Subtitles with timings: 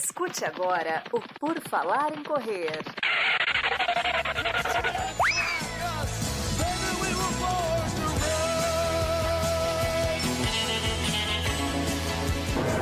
[0.00, 2.70] Escute agora o Por Falar em Correr.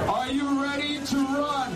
[0.06, 1.72] Are you ready to run?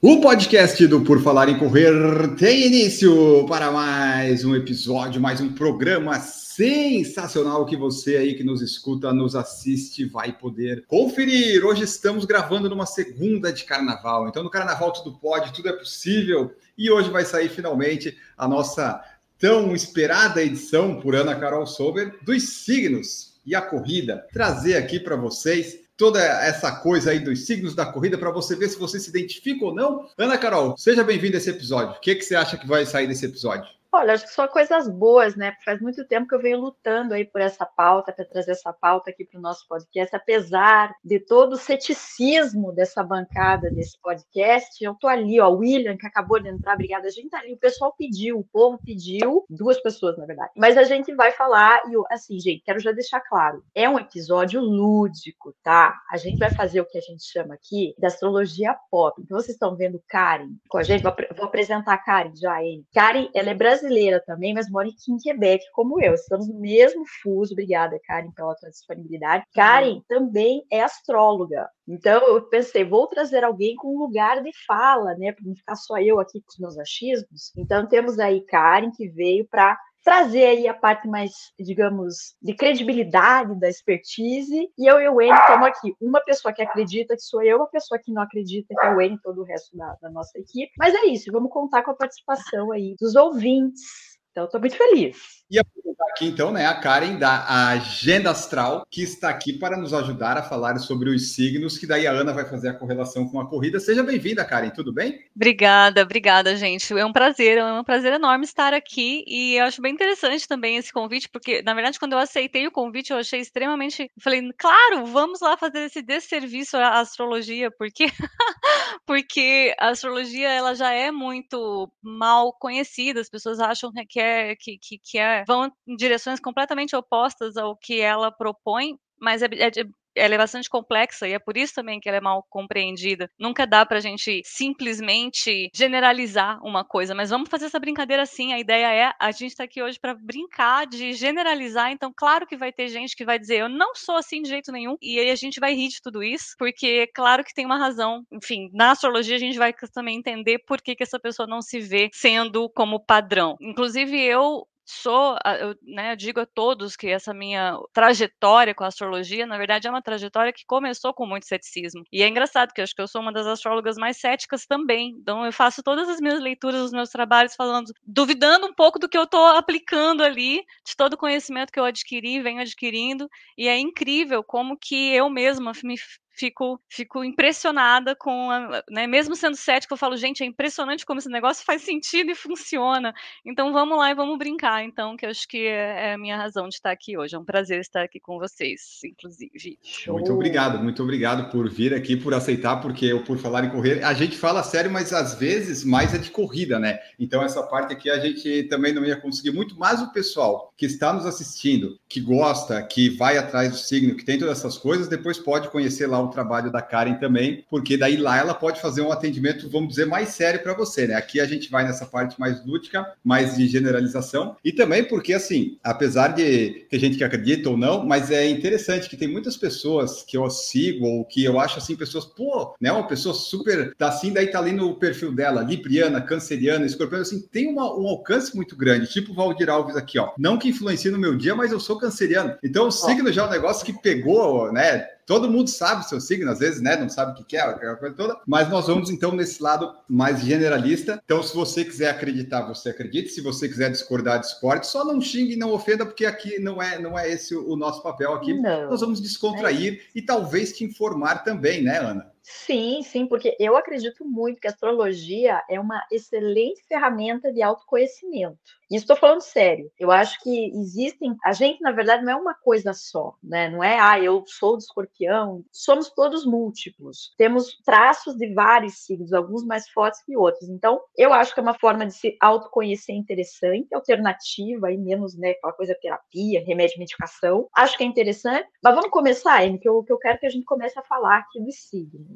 [0.00, 1.92] O podcast do Por Falar em Correr
[2.36, 6.18] tem início para mais um episódio, mais um programa
[6.62, 11.64] sensacional que você aí que nos escuta, nos assiste, vai poder conferir.
[11.66, 16.54] Hoje estamos gravando numa segunda de carnaval, então no carnaval tudo pode, tudo é possível.
[16.78, 19.02] E hoje vai sair finalmente a nossa
[19.40, 24.24] tão esperada edição por Ana Carol Sober dos signos e a corrida.
[24.32, 28.68] Trazer aqui para vocês toda essa coisa aí dos signos da corrida para você ver
[28.68, 30.06] se você se identifica ou não.
[30.16, 31.96] Ana Carol, seja bem-vinda a esse episódio.
[31.96, 33.81] O que, que você acha que vai sair desse episódio?
[33.94, 35.54] Olha, acho que só coisas boas, né?
[35.62, 39.10] Faz muito tempo que eu venho lutando aí por essa pauta, para trazer essa pauta
[39.10, 44.82] aqui para o nosso podcast, apesar de todo o ceticismo dessa bancada desse podcast.
[44.82, 47.06] Eu tô ali, ó, o William, que acabou de entrar, obrigada.
[47.06, 50.52] A gente tá ali, o pessoal pediu, o povo pediu, duas pessoas, na verdade.
[50.56, 54.62] Mas a gente vai falar, e assim, gente, quero já deixar claro: é um episódio
[54.62, 56.00] lúdico, tá?
[56.10, 59.20] A gente vai fazer o que a gente chama aqui de astrologia pop.
[59.20, 62.86] Então, vocês estão vendo Karen com a gente, vou, vou apresentar a Karen já, hein?
[62.94, 66.14] Karen, ela é brasileira brasileira também, mas mora aqui em Quebec, como eu.
[66.14, 67.52] Estamos no mesmo fuso.
[67.52, 69.44] Obrigada, Karen, pela tua disponibilidade.
[69.52, 70.02] Karen uhum.
[70.08, 71.68] também é astróloga.
[71.86, 75.32] Então, eu pensei, vou trazer alguém com lugar de fala, né?
[75.32, 77.52] Para não ficar só eu aqui com os meus achismos.
[77.56, 83.58] Então, temos aí Karen, que veio para trazer aí a parte mais, digamos, de credibilidade
[83.58, 84.68] da expertise.
[84.78, 85.94] E eu e o Wayne estamos aqui.
[86.00, 88.96] Uma pessoa que acredita que sou eu, uma pessoa que não acredita que é o
[88.96, 90.72] Wayne, todo o resto da, da nossa equipe.
[90.78, 94.11] Mas é isso, vamos contar com a participação aí dos ouvintes.
[94.32, 95.42] Então, estou muito feliz.
[95.50, 99.92] E apresentar aqui, então, né, a Karen da Agenda Astral, que está aqui para nos
[99.92, 103.38] ajudar a falar sobre os signos, que daí a Ana vai fazer a correlação com
[103.38, 103.78] a corrida.
[103.78, 105.18] Seja bem-vinda, Karen, tudo bem?
[105.36, 106.90] Obrigada, obrigada, gente.
[106.98, 110.78] É um prazer, é um prazer enorme estar aqui e eu acho bem interessante também
[110.78, 114.04] esse convite, porque, na verdade, quando eu aceitei o convite, eu achei extremamente.
[114.04, 118.06] Eu falei, claro, vamos lá fazer esse desserviço à astrologia, porque,
[119.06, 124.78] porque a astrologia ela já é muito mal conhecida, as pessoas acham que é, que,
[124.78, 129.70] que, que é vão em direções completamente opostas ao que ela propõe, mas é, é,
[130.14, 133.30] ela é bastante complexa e é por isso também que ela é mal compreendida.
[133.38, 138.52] Nunca dá para a gente simplesmente generalizar uma coisa, mas vamos fazer essa brincadeira assim.
[138.52, 141.90] A ideia é a gente está aqui hoje para brincar de generalizar.
[141.90, 144.72] Então, claro que vai ter gente que vai dizer eu não sou assim de jeito
[144.72, 147.78] nenhum e aí a gente vai rir de tudo isso, porque claro que tem uma
[147.78, 148.24] razão.
[148.32, 151.80] Enfim, na astrologia a gente vai também entender por que, que essa pessoa não se
[151.80, 153.56] vê sendo como padrão.
[153.60, 159.46] Inclusive eu sou, eu, né, digo a todos que essa minha trajetória com a astrologia,
[159.46, 162.04] na verdade, é uma trajetória que começou com muito ceticismo.
[162.12, 165.10] E é engraçado, que eu acho que eu sou uma das astrólogas mais céticas também.
[165.20, 169.08] Então, eu faço todas as minhas leituras, os meus trabalhos, falando, duvidando um pouco do
[169.08, 173.28] que eu estou aplicando ali, de todo o conhecimento que eu adquiri, venho adquirindo.
[173.56, 175.96] E é incrível como que eu mesma me
[176.32, 181.18] fico, fico impressionada com, a, né, mesmo sendo cético, eu falo, gente, é impressionante como
[181.18, 183.14] esse negócio faz sentido e funciona.
[183.44, 186.36] Então vamos lá e vamos brincar, então, que eu acho que é, é a minha
[186.36, 187.34] razão de estar aqui hoje.
[187.34, 189.78] É um prazer estar aqui com vocês, inclusive.
[189.82, 190.14] Show.
[190.14, 194.02] Muito obrigado, muito obrigado por vir aqui, por aceitar, porque eu, por falar em correr,
[194.02, 196.98] a gente fala sério, mas às vezes mais é de corrida, né?
[197.18, 200.86] Então essa parte aqui a gente também não ia conseguir muito, mas o pessoal que
[200.86, 205.08] está nos assistindo, que gosta, que vai atrás do signo, que tem todas essas coisas,
[205.08, 209.02] depois pode conhecer lá o trabalho da Karen também, porque daí lá ela pode fazer
[209.02, 211.14] um atendimento, vamos dizer, mais sério para você, né?
[211.14, 215.78] Aqui a gente vai nessa parte mais lúdica, mais de generalização, e também porque, assim,
[215.82, 220.22] apesar de ter gente que acredita ou não, mas é interessante que tem muitas pessoas
[220.22, 222.92] que eu sigo ou que eu acho, assim, pessoas, pô, né?
[222.92, 227.40] Uma pessoa super, tá assim, daí tá ali no perfil dela, libriana, canceriana, escorpião, assim,
[227.50, 230.32] tem uma, um alcance muito grande, tipo o Valdir Alves aqui, ó.
[230.38, 232.56] Não que influencie no meu dia, mas eu sou canceriano.
[232.62, 235.06] Então, o signo já é um negócio que pegou, né?
[235.26, 236.96] Todo mundo sabe o seu signo, às vezes, né?
[236.96, 238.36] Não sabe o que é, aquela coisa toda.
[238.46, 241.20] Mas nós vamos, então, nesse lado mais generalista.
[241.24, 243.30] Então, se você quiser acreditar, você acredite.
[243.30, 244.86] Se você quiser discordar, discorde.
[244.86, 248.02] Só não xingue e não ofenda, porque aqui não é, não é esse o nosso
[248.02, 248.54] papel aqui.
[248.54, 248.90] Não.
[248.90, 250.18] Nós vamos descontrair é.
[250.18, 252.31] e talvez te informar também, né, Ana?
[252.44, 258.58] Sim, sim, porque eu acredito muito que a astrologia é uma excelente ferramenta de autoconhecimento.
[258.90, 259.90] Isso estou falando sério.
[259.98, 261.34] Eu acho que existem.
[261.46, 263.70] A gente, na verdade, não é uma coisa só, né?
[263.70, 265.64] Não é, ah, eu sou do escorpião.
[265.72, 267.32] Somos todos múltiplos.
[267.38, 270.68] Temos traços de vários signos, alguns mais fortes que outros.
[270.68, 275.52] Então, eu acho que é uma forma de se autoconhecer interessante, alternativa, e menos, né,
[275.52, 277.68] aquela coisa terapia, remédio, medicação.
[277.74, 278.68] Acho que é interessante.
[278.82, 281.38] Mas vamos começar, Amy, que eu, que eu quero que a gente comece a falar
[281.38, 282.31] aqui dos signos.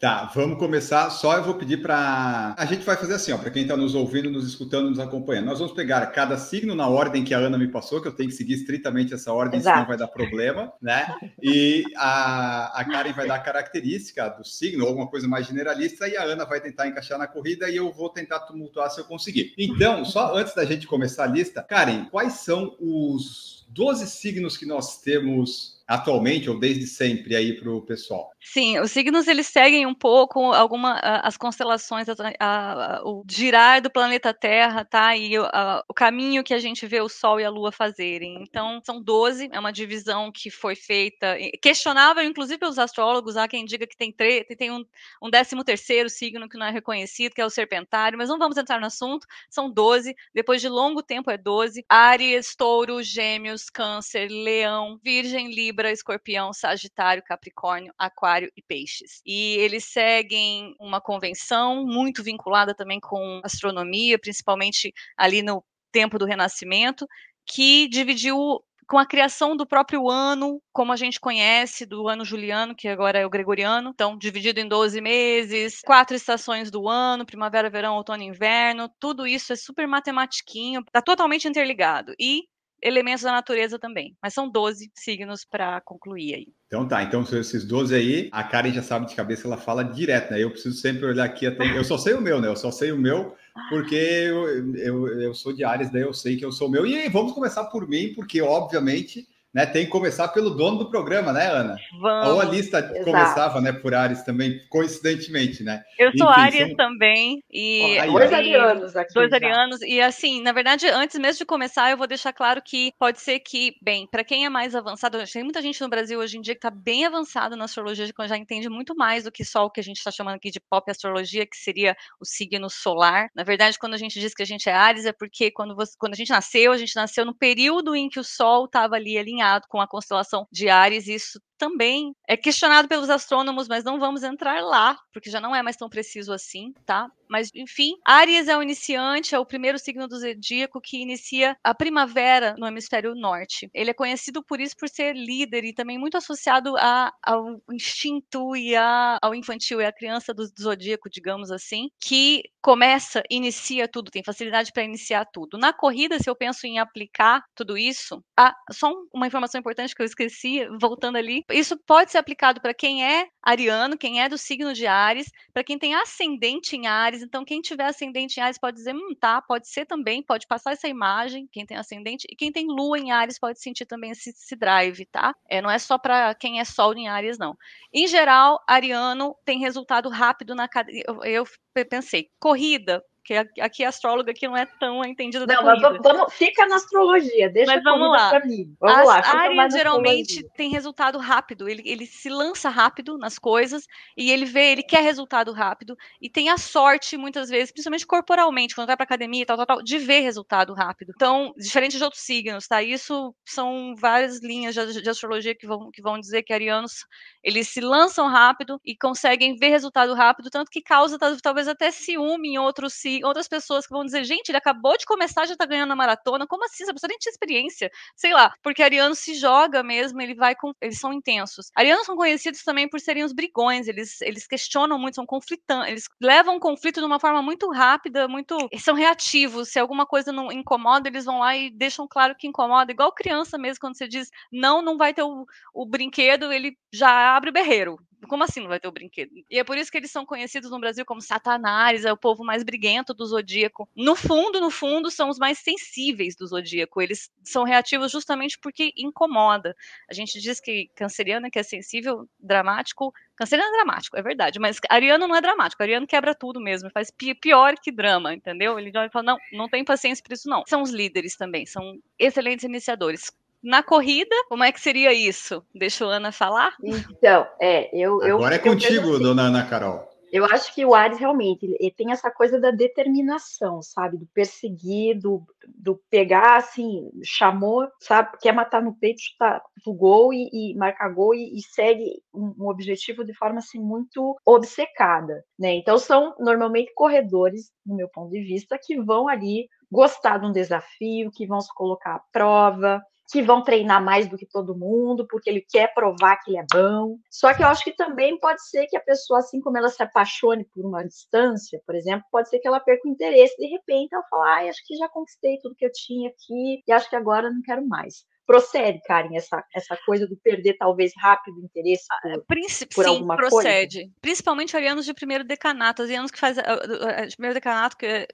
[0.00, 1.10] Tá, vamos começar.
[1.10, 2.54] Só eu vou pedir para.
[2.56, 5.46] A gente vai fazer assim, ó, para quem está nos ouvindo, nos escutando, nos acompanhando.
[5.46, 8.30] Nós vamos pegar cada signo na ordem que a Ana me passou, que eu tenho
[8.30, 9.76] que seguir estritamente essa ordem, Exato.
[9.76, 11.14] senão vai dar problema, né?
[11.42, 16.16] E a, a Karen vai dar a característica do signo, alguma coisa mais generalista, e
[16.16, 19.52] a Ana vai tentar encaixar na corrida e eu vou tentar tumultuar se eu conseguir.
[19.58, 24.66] Então, só antes da gente começar a lista, Karen, quais são os 12 signos que
[24.66, 28.30] nós temos atualmente ou desde sempre aí para o pessoal?
[28.40, 33.90] Sim, os signos eles seguem um pouco alguma as constelações, a, a, o girar do
[33.90, 35.16] planeta Terra, tá?
[35.16, 38.40] E a, o caminho que a gente vê o Sol e a Lua fazerem.
[38.40, 43.64] Então, são 12, é uma divisão que foi feita, questionável, inclusive pelos astrólogos, há quem
[43.64, 44.84] diga que tem, tre tem um,
[45.20, 48.56] um 13 terceiro signo que não é reconhecido, que é o Serpentário, mas não vamos
[48.56, 54.28] entrar no assunto, são 12, depois de longo tempo é 12, Áries, Touro, Gêmeos, Câncer,
[54.30, 59.20] Leão, Virgem, Libra, Escorpião, Sagitário, Capricórnio, Aquário e Peixes.
[59.26, 66.24] E eles seguem uma convenção muito vinculada também com astronomia, principalmente ali no tempo do
[66.24, 67.06] Renascimento,
[67.44, 72.74] que dividiu com a criação do próprio ano, como a gente conhece, do ano juliano,
[72.74, 77.70] que agora é o gregoriano, então dividido em 12 meses, quatro estações do ano, primavera,
[77.70, 82.12] verão, outono e inverno, tudo isso é super matematiquinho, está totalmente interligado.
[82.18, 82.42] E
[82.82, 84.16] elementos da natureza também.
[84.22, 86.48] Mas são 12 signos para concluir aí.
[86.66, 90.30] Então tá, então esses 12 aí, a Karen já sabe de cabeça, ela fala direto,
[90.30, 90.42] né?
[90.42, 91.76] Eu preciso sempre olhar aqui até.
[91.76, 92.48] Eu só sei o meu, né?
[92.48, 93.34] Eu só sei o meu,
[93.68, 96.86] porque eu, eu, eu sou de Ares, daí eu sei que eu sou o meu.
[96.86, 101.32] E vamos começar por mim, porque obviamente né, tem que começar pelo dono do programa,
[101.32, 101.76] né, Ana?
[102.00, 102.28] Vamos.
[102.28, 103.04] Ou a lista Exato.
[103.04, 105.82] começava, né, por Ares também, coincidentemente, né?
[105.98, 106.76] Eu sou Enfim, Ares são...
[106.76, 109.12] também e oh, dois arianos aqui.
[109.12, 112.92] Dois arianos e assim, na verdade, antes mesmo de começar, eu vou deixar claro que
[112.98, 116.38] pode ser que, bem, para quem é mais avançado, tem muita gente no Brasil hoje
[116.38, 119.44] em dia que está bem avançado na astrologia, que já entende muito mais do que
[119.44, 122.70] só o que a gente está chamando aqui de pop astrologia, que seria o signo
[122.70, 123.28] solar.
[123.34, 125.94] Na verdade, quando a gente diz que a gente é Ares, é porque quando, você,
[125.98, 129.18] quando a gente nasceu, a gente nasceu no período em que o Sol estava ali
[129.18, 134.00] alinhado alinhado com a constelação de Ares, isso também é questionado pelos astrônomos, mas não
[134.00, 137.06] vamos entrar lá, porque já não é mais tão preciso assim, tá?
[137.28, 141.72] Mas, enfim, Aries é o iniciante, é o primeiro signo do zodíaco que inicia a
[141.72, 143.70] primavera no hemisfério norte.
[143.72, 148.56] Ele é conhecido por isso, por ser líder e também muito associado a, ao instinto
[148.56, 153.86] e a, ao infantil, é a criança do, do zodíaco, digamos assim, que começa, inicia
[153.86, 155.56] tudo, tem facilidade para iniciar tudo.
[155.56, 160.02] Na corrida, se eu penso em aplicar tudo isso, ah, só uma informação importante que
[160.02, 164.36] eu esqueci, voltando ali, isso pode ser aplicado para quem é ariano, quem é do
[164.36, 167.22] signo de Ares, para quem tem ascendente em Ares.
[167.22, 170.72] Então, quem tiver ascendente em Ares pode dizer, hum, tá, pode ser também, pode passar
[170.72, 174.30] essa imagem, quem tem ascendente, e quem tem lua em Ares pode sentir também esse,
[174.30, 175.34] esse drive, tá?
[175.48, 177.56] É, não é só para quem é sol em Ares, não.
[177.92, 180.68] Em geral, ariano tem resultado rápido na
[181.06, 185.62] eu, eu pensei, corrida, porque aqui a astróloga que não é tão entendida não, da.
[185.62, 188.30] Mas vamos, fica na astrologia, deixa mas vamos lá.
[188.30, 188.74] pra mim.
[188.80, 189.68] Vamos As lá.
[189.68, 193.86] Geralmente tem resultado rápido, ele, ele se lança rápido nas coisas
[194.16, 198.74] e ele vê, ele quer resultado rápido e tem a sorte, muitas vezes, principalmente corporalmente,
[198.74, 201.12] quando vai pra academia e tal, tal, tal, de ver resultado rápido.
[201.14, 202.82] Então, diferente de outros signos, tá?
[202.82, 207.04] Isso são várias linhas de, de astrologia que vão, que vão dizer que arianos,
[207.44, 212.50] eles se lançam rápido e conseguem ver resultado rápido, tanto que causa talvez até ciúme
[212.50, 215.66] em outros signos outras pessoas que vão dizer, gente, ele acabou de começar, já tá
[215.66, 216.84] ganhando a maratona, como assim?
[216.84, 217.90] Essa pessoa nem tinha experiência.
[218.16, 220.72] Sei lá, porque Ariano se joga mesmo, ele vai com.
[220.80, 221.70] Eles são intensos.
[221.74, 226.04] Arianos são conhecidos também por serem os brigões, eles, eles questionam muito, são conflitantes, eles
[226.20, 228.56] levam o conflito de uma forma muito rápida, muito.
[228.78, 229.70] São reativos.
[229.70, 233.58] Se alguma coisa não incomoda, eles vão lá e deixam claro que incomoda, igual criança
[233.58, 237.52] mesmo, quando você diz não, não vai ter o, o brinquedo, ele já abre o
[237.52, 237.98] berreiro.
[238.28, 239.32] Como assim não vai ter o brinquedo?
[239.50, 242.44] E é por isso que eles são conhecidos no Brasil como Satanás, é o povo
[242.44, 243.88] mais briguento do zodíaco.
[243.96, 247.00] No fundo, no fundo, são os mais sensíveis do zodíaco.
[247.00, 249.74] Eles são reativos justamente porque incomoda.
[250.08, 253.12] A gente diz que canceriano é que é sensível, dramático.
[253.36, 255.82] Canceriano é dramático, é verdade, mas ariano não é dramático.
[255.82, 257.10] Ariano quebra tudo mesmo, faz
[257.40, 258.78] pior que drama, entendeu?
[258.78, 260.62] Ele já fala, não, não tem paciência para isso não.
[260.66, 263.30] São os líderes também, são excelentes iniciadores
[263.62, 265.62] Na corrida, como é que seria isso?
[265.74, 266.74] Deixa a Ana falar?
[266.82, 268.22] Então, é, eu.
[268.22, 270.10] Agora eu, é contigo, assim, dona Ana Carol.
[270.32, 274.16] Eu acho que o Ares realmente ele tem essa coisa da determinação, sabe?
[274.16, 278.38] Do perseguir, do, do pegar, assim, chamou, sabe?
[278.40, 282.54] Quer matar no peito, chutar o gol e, e marcar gol e, e segue um,
[282.60, 285.74] um, objetivo de forma, assim, muito obcecada, né?
[285.74, 290.52] Então, são normalmente corredores, no meu ponto de vista, que vão ali gostar de um
[290.52, 295.26] desafio, que vão se colocar à prova, que vão treinar mais do que todo mundo,
[295.28, 297.16] porque ele quer provar que ele é bom.
[297.30, 300.02] Só que eu acho que também pode ser que a pessoa, assim como ela se
[300.02, 303.56] apaixone por uma distância, por exemplo, pode ser que ela perca o interesse.
[303.56, 306.92] De repente, ela fala, ah, acho que já conquistei tudo que eu tinha aqui e
[306.92, 311.60] acho que agora não quero mais procede, Karen, essa, essa coisa do perder talvez rápido
[311.60, 313.98] interesse ah, por, Príncipe, por sim, alguma procede.
[314.00, 314.14] coisa?
[314.20, 318.26] Principalmente arianos de primeiro decanato, arianos que faz de primeiro decanato, que,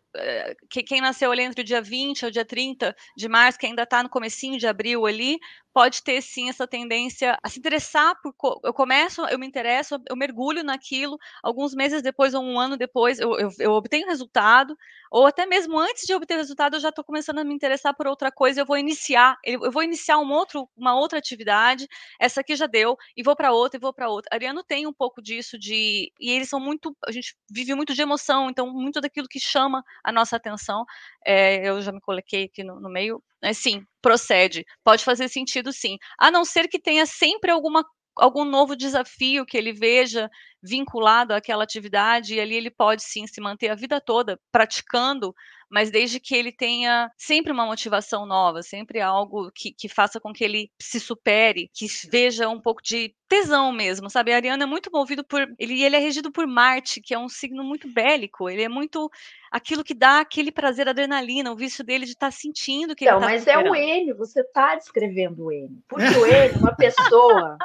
[0.71, 3.83] que quem nasceu ali entre o dia 20 ao dia 30 de março, que ainda
[3.83, 5.39] está no comecinho de abril ali,
[5.77, 8.35] pode ter sim essa tendência a se interessar por.
[8.65, 13.19] Eu começo, eu me interesso, eu mergulho naquilo, alguns meses depois ou um ano depois
[13.19, 14.75] eu, eu, eu obtenho resultado,
[15.11, 18.07] ou até mesmo antes de obter resultado eu já estou começando a me interessar por
[18.07, 21.87] outra coisa, eu vou iniciar, eu vou iniciar um outro, uma outra atividade,
[22.19, 24.31] essa aqui já deu, e vou para outra, e vou para outra.
[24.33, 26.11] Ariano tem um pouco disso de.
[26.19, 26.97] E eles são muito.
[27.07, 30.87] A gente vive muito de emoção, então muito daquilo que chama a nossa atenção.
[31.23, 34.65] É, eu já me coloquei aqui no, no meio, né, sim, procede.
[34.85, 35.97] Pode fazer sentido, sim.
[36.21, 37.85] A não ser que tenha sempre alguma
[38.19, 40.31] algum novo desafio que ele veja
[40.63, 45.35] vinculado àquela atividade, e ali ele pode sim se manter a vida toda praticando,
[45.71, 50.33] mas desde que ele tenha sempre uma motivação nova, sempre algo que, que faça com
[50.33, 54.33] que ele se supere, que veja um pouco de tesão mesmo, sabe?
[54.33, 55.43] A Ariana é muito movido por.
[55.59, 59.11] Ele, ele é regido por Marte, que é um signo muito bélico, ele é muito
[59.51, 63.17] aquilo que dá aquele prazer, adrenalina, o vício dele de estar tá sentindo que então,
[63.17, 63.67] ele tá Mas superando.
[63.67, 65.79] é o ele, você está descrevendo o ele.
[65.89, 67.59] Porque o ele, uma pessoa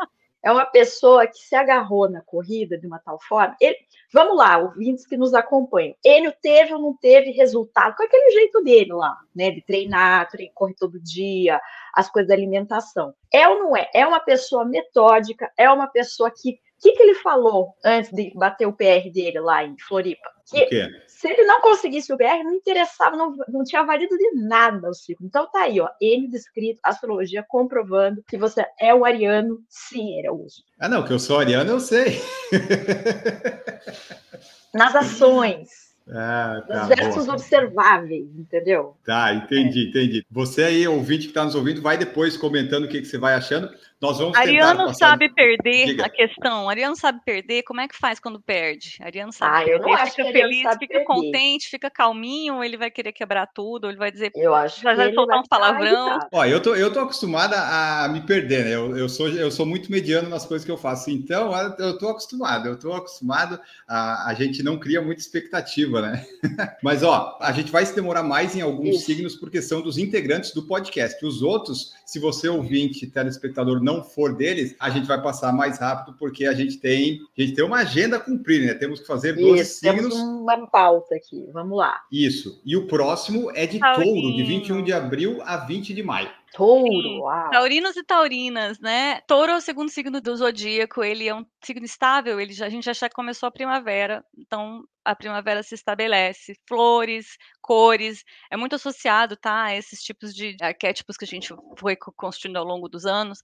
[0.44, 3.56] é uma pessoa que se agarrou na corrida de uma tal forma.
[3.60, 3.78] Ele,
[4.12, 5.96] vamos lá, ouvintes que nos acompanham.
[6.04, 9.52] Ele teve ou não teve resultado com aquele jeito dele lá, né?
[9.52, 11.62] De treinar, correr todo dia,
[11.94, 13.14] as coisas da alimentação.
[13.32, 13.90] É ou não é?
[13.94, 16.60] É uma pessoa metódica, é uma pessoa que.
[16.82, 20.32] O que, que ele falou antes de bater o PR dele lá em Floripa?
[20.50, 20.68] Que
[21.08, 24.94] se ele não conseguisse o BR, não interessava, não, não tinha valido de nada o
[24.94, 25.24] ciclo.
[25.24, 30.34] Então tá aí, ó, ele descrito, astrologia comprovando que você é o ariano, sim, era
[30.34, 30.64] uso.
[30.80, 32.20] Ah, não, que eu sou ariano, eu sei.
[34.74, 35.94] Nas ações.
[36.10, 37.36] Ah, tá, Os gestos boa.
[37.36, 38.98] observáveis, entendeu?
[39.06, 39.90] Tá, entendi, é.
[39.90, 40.26] entendi.
[40.32, 43.36] Você aí, ouvinte que está nos ouvindo, vai depois comentando o que, que você vai
[43.36, 43.70] achando.
[44.02, 45.10] Nós vamos Ariano passar...
[45.12, 46.06] sabe perder Diga.
[46.06, 46.68] a questão.
[46.68, 47.62] Ariano sabe perder.
[47.62, 48.98] Como é que faz quando perde?
[49.00, 49.74] Ariano sabe ah, perder.
[49.74, 51.06] Eu não fica que feliz, fica perder.
[51.06, 54.32] contente, fica calminho, ou ele vai querer quebrar tudo, ou ele vai dizer.
[54.34, 56.20] Eu acho já vai soltar uns palavrão.
[56.32, 58.76] Ó, eu tô, eu tô acostumada a me perder, né?
[58.76, 61.12] Eu, eu, sou, eu sou muito mediano nas coisas que eu faço.
[61.12, 63.60] Então, eu tô acostumado, eu tô acostumado.
[63.88, 66.26] A, a gente não cria muita expectativa, né?
[66.82, 69.06] Mas, ó, a gente vai se demorar mais em alguns Isso.
[69.06, 71.24] signos, porque são dos integrantes do podcast.
[71.24, 76.16] Os outros, se você ouvinte, telespectador, não for deles, a gente vai passar mais rápido,
[76.18, 78.74] porque a gente tem, a gente tem uma agenda a cumprir, né?
[78.74, 80.14] Temos que fazer 12 Isso, signos.
[80.14, 82.02] Temos uma pauta aqui, vamos lá.
[82.12, 82.62] Isso.
[82.66, 84.22] E o próximo é de Taurinho.
[84.22, 86.30] touro, de 21 de abril a 20 de maio.
[86.54, 87.50] Touro, uau.
[87.50, 89.22] Taurinos e taurinas, né?
[89.22, 92.70] Touro é o segundo signo do zodíaco, ele é um signo estável, ele já, a
[92.70, 99.38] gente já começou a primavera, então a primavera se estabelece, flores, cores, é muito associado,
[99.38, 103.42] tá, a esses tipos de arquétipos que a gente foi construindo ao longo dos anos.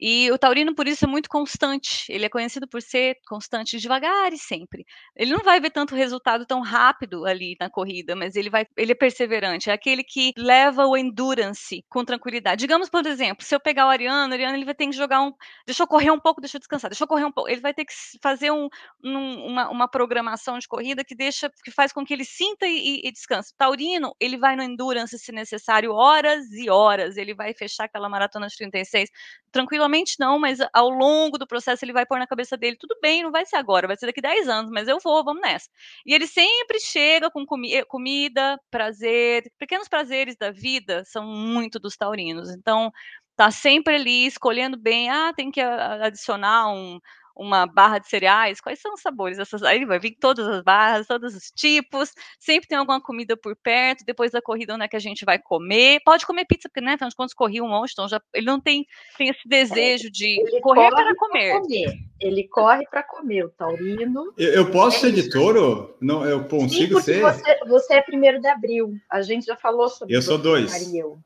[0.00, 2.10] E o taurino, por isso, é muito constante.
[2.10, 4.86] Ele é conhecido por ser constante, devagar e sempre.
[5.14, 8.92] Ele não vai ver tanto resultado tão rápido ali na corrida, mas ele vai, ele
[8.92, 9.68] é perseverante.
[9.68, 12.60] É aquele que leva o endurance com tranquilidade.
[12.60, 15.20] Digamos, por exemplo, se eu pegar o Ariano, o Ariano ele vai ter que jogar
[15.20, 15.32] um,
[15.66, 17.50] deixa eu correr um pouco, deixa eu descansar, deixa eu correr um pouco.
[17.50, 17.92] Ele vai ter que
[18.22, 18.68] fazer um,
[19.04, 23.02] um, uma, uma, programação de corrida que deixa, que faz com que ele sinta e,
[23.04, 23.52] e descanse.
[23.52, 27.18] O taurino, ele vai no endurance se necessário horas e horas.
[27.18, 29.10] Ele vai fechar aquela maratona de 36
[29.52, 33.22] tranquilamente não, mas ao longo do processo ele vai pôr na cabeça dele, tudo bem,
[33.22, 35.68] não vai ser agora, vai ser daqui 10 anos, mas eu vou, vamos nessa.
[36.06, 41.78] E ele sempre chega com comi eh, comida, prazer, pequenos prazeres da vida são muito
[41.78, 42.50] dos taurinos.
[42.50, 42.90] Então,
[43.36, 47.00] tá sempre ali escolhendo bem, ah, tem que adicionar um
[47.40, 49.62] uma barra de cereais, quais são os sabores dessas?
[49.62, 54.04] Aí vai vir todas as barras, todos os tipos, sempre tem alguma comida por perto,
[54.04, 56.92] depois da corrida onde é que a gente vai comer, pode comer pizza, porque, né,
[56.92, 60.40] afinal de contas, corri um monte, então já, ele não tem, tem esse desejo de
[60.40, 61.60] Ele correr corre para comer.
[61.60, 62.10] comer.
[62.20, 64.34] Ele corre para comer, o taurino.
[64.36, 65.22] Eu, eu posso É ser isso.
[65.22, 65.96] de touro?
[65.98, 67.20] Não, eu Sim, consigo porque ser?
[67.22, 68.94] você, você é primeiro de abril.
[69.10, 70.70] A gente já falou sobre Eu sou dois.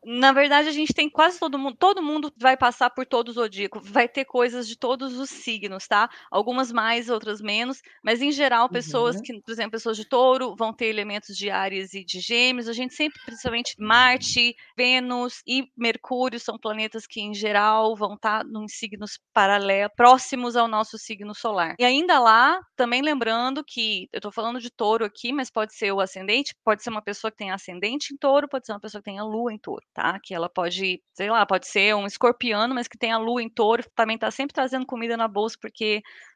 [0.04, 3.32] Na verdade, a gente tem quase todo mundo, todo mundo vai passar por todo o
[3.32, 6.03] zodíaco, vai ter coisas de todos os signos, tá?
[6.30, 9.20] Algumas mais, outras menos, mas em geral, pessoas Uhum.
[9.20, 12.68] que, por exemplo, pessoas de touro vão ter elementos de Áries e de Gêmeos.
[12.68, 18.44] A gente sempre, principalmente Marte, Vênus e Mercúrio são planetas que, em geral, vão estar
[18.44, 21.74] em signos paralelos, próximos ao nosso signo solar.
[21.78, 25.92] E ainda lá, também lembrando que eu tô falando de touro aqui, mas pode ser
[25.92, 29.00] o ascendente, pode ser uma pessoa que tem ascendente em touro, pode ser uma pessoa
[29.02, 30.18] que tenha lua em touro, tá?
[30.22, 33.82] Que ela pode, sei lá, pode ser um escorpiano, mas que tenha lua em touro,
[33.94, 35.83] também tá sempre trazendo comida na bolsa, porque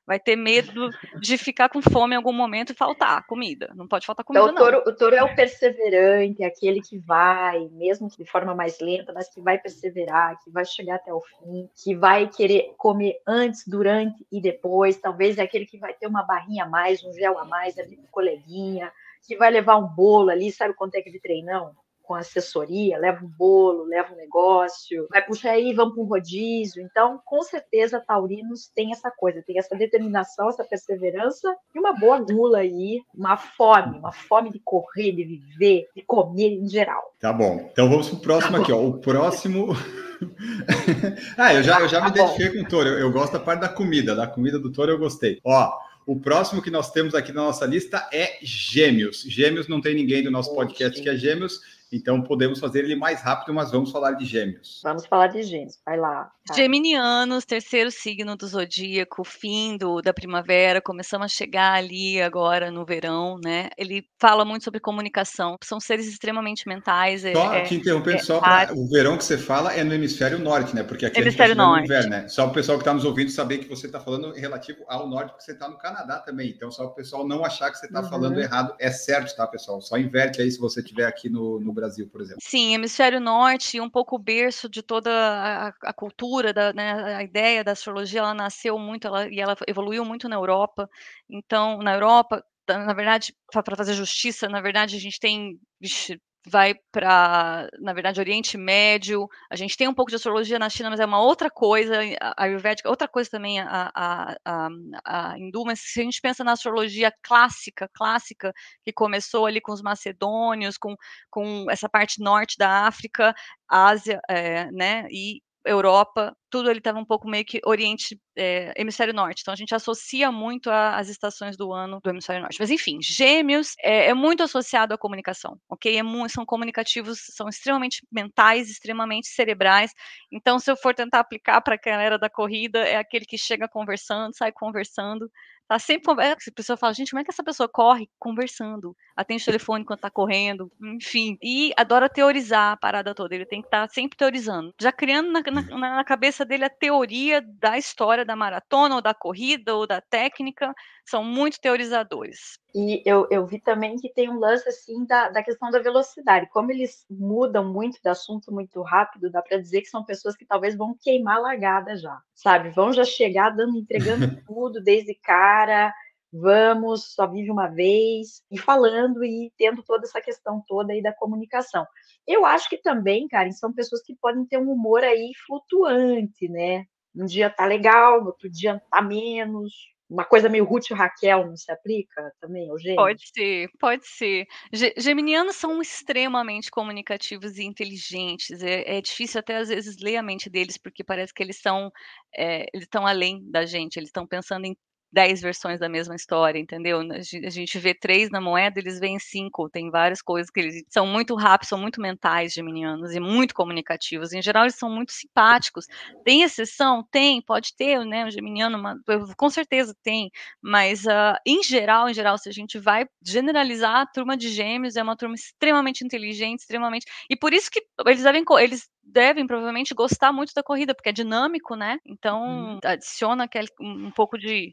[0.09, 0.89] vai ter medo
[1.21, 3.71] de ficar com fome em algum momento e faltar comida.
[3.75, 4.63] Não pode faltar comida, Então, o não.
[4.63, 8.81] touro, o touro é o perseverante, é aquele que vai, mesmo que de forma mais
[8.81, 13.21] lenta, mas que vai perseverar, que vai chegar até o fim, que vai querer comer
[13.27, 14.97] antes, durante e depois.
[14.97, 17.95] Talvez é aquele que vai ter uma barrinha a mais, um gel a mais ali
[17.97, 18.91] com coleguinha,
[19.27, 21.77] que vai levar um bolo ali, sabe quanto é que de treinão?
[22.09, 26.83] Com assessoria, leva um bolo, leva um negócio, vai puxar aí, vamos para um rodízio.
[26.83, 32.19] Então, com certeza, taurinos tem essa coisa, tem essa determinação, essa perseverança e uma boa
[32.21, 37.13] gula aí, uma fome, uma fome de correr, de viver, de comer em geral.
[37.21, 37.69] Tá bom.
[37.71, 38.83] Então vamos pro próximo aqui, ó.
[38.83, 39.77] O próximo.
[41.37, 42.25] ah, eu já, eu já me Tá bom.
[42.25, 42.89] identifiquei com o touro.
[42.89, 44.15] Eu, eu gosto da parte da comida.
[44.15, 45.39] Da comida do touro eu gostei.
[45.45, 49.25] Ó, o próximo que nós temos aqui na nossa lista é Gêmeos.
[49.29, 51.61] Gêmeos não tem ninguém do nosso podcast que é Gêmeos,
[51.93, 54.81] então podemos fazer ele mais rápido, mas vamos falar de Gêmeos.
[54.83, 56.31] Vamos falar de gêmeos, vai lá.
[56.47, 56.55] tá?
[56.55, 62.85] Geminianos, terceiro signo do zodíaco, fim do, da primavera, começamos a chegar ali agora no
[62.85, 63.69] verão, né?
[63.77, 67.25] Ele fala muito sobre comunicação, são seres extremamente mentais.
[67.25, 69.93] é- Só é- te interrompendo, é só para o verão que você fala é no
[69.95, 70.83] hemisfério norte, né?
[70.83, 71.85] Porque aqui Hemisfério a gente tá chegando no norte.
[71.87, 72.29] inverno, né?
[72.29, 75.31] Só o pessoal que está nos ouvindo saber que você está falando relativo ao norte,
[75.31, 76.49] porque você está no Canadá também.
[76.51, 78.09] Então, só o pessoal não achar que você está Uhum.
[78.09, 78.75] falando errado.
[78.79, 79.81] É certo, tá, pessoal?
[79.81, 82.41] Só inverte aí se você estiver aqui no, no Brasil, por exemplo.
[82.41, 87.65] Sim, hemisfério norte, um pouco berço de toda a, a cultura, da, né, a ideia
[87.65, 90.89] da astrologia, ela nasceu muito ela, e ela evoluiu muito na Europa.
[91.29, 96.75] Então, na Europa, na verdade, para fazer justiça, na verdade, a gente tem, vixe, vai
[96.91, 101.01] para, na verdade, Oriente Médio, a gente tem um pouco de astrologia na China, mas
[101.01, 104.69] é uma outra coisa, a Ayurvédica, outra coisa também a, a, a,
[105.05, 108.53] a hindu, mas se a gente pensa na astrologia clássica, clássica,
[108.85, 110.97] que começou ali com os macedônios, com
[111.31, 113.35] com essa parte norte da África,
[113.69, 119.13] Ásia, eh, né, e Europa, tudo ele estava um pouco meio que Oriente, eh, Hemisfério
[119.15, 119.41] Norte.
[119.43, 122.57] Então a gente associa muito a- as estações do ano do Hemisfério Norte.
[122.61, 125.97] Mas enfim, Gêmeos é, é muito associado à comunicação, ok?
[125.99, 129.93] É são comunicativos, são extremamente mentais, extremamente cerebrais.
[130.33, 133.69] Então, se eu for tentar aplicar para a galera da corrida, é aquele que chega
[133.69, 135.31] conversando, sai conversando,
[135.69, 136.51] tá sempre conversando.
[136.51, 138.95] A pessoa fala, gente, como é que essa pessoa corre conversando?
[139.19, 141.37] Atende o telefone enquanto tá correndo, enfim.
[141.43, 143.35] E adora teorizar a parada toda.
[143.35, 144.73] Ele tem que estar sempre teorizando.
[144.81, 149.15] Já criando na, na- na cabeça dele a teoria da história da maratona, ou da
[149.15, 150.73] corrida, ou da técnica.
[151.05, 152.59] São muito teorizadores.
[152.75, 156.49] E eu, eu vi também que tem um lance assim da, da questão da velocidade.
[156.51, 160.45] Como eles mudam muito de assunto muito rápido, dá para dizer que são pessoas que
[160.45, 162.69] talvez vão queimar a largada já, sabe?
[162.71, 165.93] Vão já chegar dando, entregando tudo desde cara.
[166.33, 171.13] Vamos, só vive uma vez, e falando e tendo toda essa questão toda aí da
[171.15, 171.87] comunicação.
[172.27, 176.85] Eu acho que também, Karen, são pessoas que podem ter um humor aí flutuante, né?
[177.15, 179.73] Um dia tá legal, no outro dia tá menos.
[180.09, 182.97] Uma coisa meio Ruth e Raquel não se aplica também, ao gênio?
[182.97, 184.47] Pode ser, pode ser.
[184.73, 188.63] Ge- Geminianos são extremamente comunicativos e inteligentes.
[188.63, 191.91] É, é difícil até às vezes ler a mente deles, porque parece que eles são,
[192.37, 194.77] é, eles estão além da gente, eles estão pensando em
[195.13, 197.01] dez versões da mesma história, entendeu?
[197.01, 199.69] A gen- a gente vê três na moeda, eles veem cinco.
[199.71, 204.33] Tem várias coisas que eles são muito rápidos, são muito mentais, geminianos, e muito comunicativos.
[204.33, 205.87] Em geral, eles são muito simpáticos.
[206.25, 207.07] Tem exceção?
[207.11, 208.27] Tem, pode ter, né?
[208.27, 208.97] O geminiano, uma-
[209.37, 214.07] com certeza tem, mas ah, em geral, em geral, se a gente vai generalizar, a
[214.07, 217.07] turma de gêmeos é uma turma extremamente inteligente, extremamente.
[217.31, 221.13] E por isso que eles devem, eles devem provavelmente gostar muito da corrida, porque é
[221.13, 221.99] dinâmico, né?
[222.05, 224.73] Então adiciona aquele, um um pouco de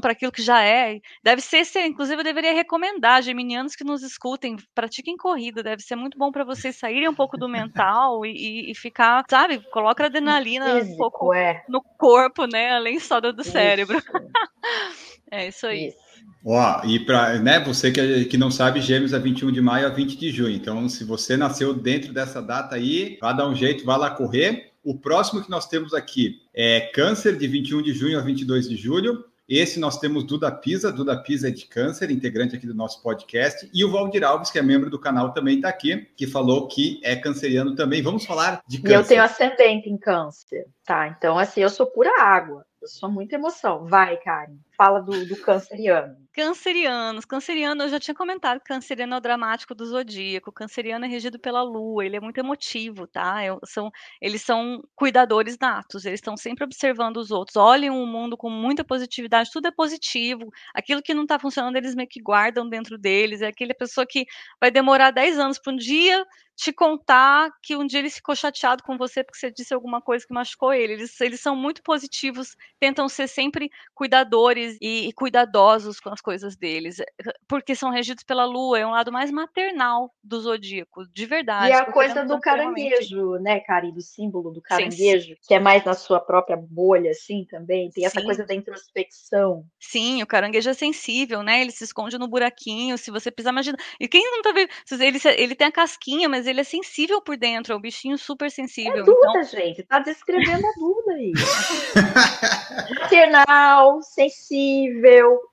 [0.00, 1.00] para aquilo que já é.
[1.22, 5.96] Deve ser, ser, inclusive, eu deveria recomendar, geminianos que nos escutem, pratiquem corrida, deve ser
[5.96, 10.80] muito bom para vocês saírem um pouco do mental e, e, ficar, sabe, coloca adrenalina
[10.80, 11.64] Físico, um pouco é.
[11.68, 14.02] no corpo, né, além só do, do cérebro.
[15.30, 15.88] é isso aí.
[15.88, 16.06] Isso.
[16.48, 19.90] Ó, e para né, você que, que não sabe, Gêmeos é 21 de maio a
[19.90, 20.54] 20 de junho.
[20.54, 24.70] Então, se você nasceu dentro dessa data aí, vá dar um jeito, vá lá correr.
[24.84, 28.76] O próximo que nós temos aqui é Câncer, de 21 de junho a 22 de
[28.76, 29.24] julho.
[29.48, 33.70] Esse nós temos Duda Pisa, Duda Pisa é de câncer, integrante aqui do nosso podcast,
[33.72, 37.00] e o Valdir Alves, que é membro do canal, também está aqui, que falou que
[37.04, 38.02] é canceriano também.
[38.02, 38.92] Vamos falar de câncer.
[38.92, 41.06] E eu tenho ascendente em câncer, tá?
[41.08, 42.66] Então, assim, eu sou pura água.
[42.82, 43.86] Eu sou muita emoção.
[43.86, 44.56] Vai, Karen.
[44.76, 46.16] Fala do, do canceriano.
[46.32, 47.24] Cancerianos.
[47.24, 50.52] Canceriano, eu já tinha comentado, canceriano é o dramático do zodíaco.
[50.52, 53.42] Canceriano é regido pela lua, ele é muito emotivo, tá?
[53.42, 58.36] Eu, são, eles são cuidadores natos, eles estão sempre observando os outros, olham o mundo
[58.36, 60.50] com muita positividade, tudo é positivo.
[60.74, 63.40] Aquilo que não está funcionando, eles meio que guardam dentro deles.
[63.40, 64.26] É aquela pessoa que
[64.60, 68.82] vai demorar 10 anos para um dia te contar que um dia ele ficou chateado
[68.82, 70.94] com você porque você disse alguma coisa que machucou ele.
[70.94, 76.56] Eles, eles são muito positivos, tentam ser sempre cuidadores e, e, cuidadosos com as coisas
[76.56, 77.06] deles, eh,
[77.48, 81.70] porque são regidos pela lua, é um lado mais maternal do zodíaco, de verdade.
[81.70, 85.40] E a coisa do caranguejo, né, Cari, do símbolo do caranguejo, Sim.
[85.46, 88.26] que é mais na sua própria bolha, assim, também, tem essa Sim.
[88.26, 89.64] coisa da introspecção.
[89.78, 93.78] Sim, o caranguejo é sensível, né, ele se esconde no buraquinho, se você pisar, imagina,
[94.00, 97.36] e quem não tá vendo, ele, ele tem a casquinha, mas ele é sensível por
[97.36, 99.02] dentro, é um bichinho super sensível.
[99.02, 99.42] É Duda, então...
[99.44, 101.32] gente, tá descrevendo a Duda aí.
[103.00, 104.55] Maternal, sensível,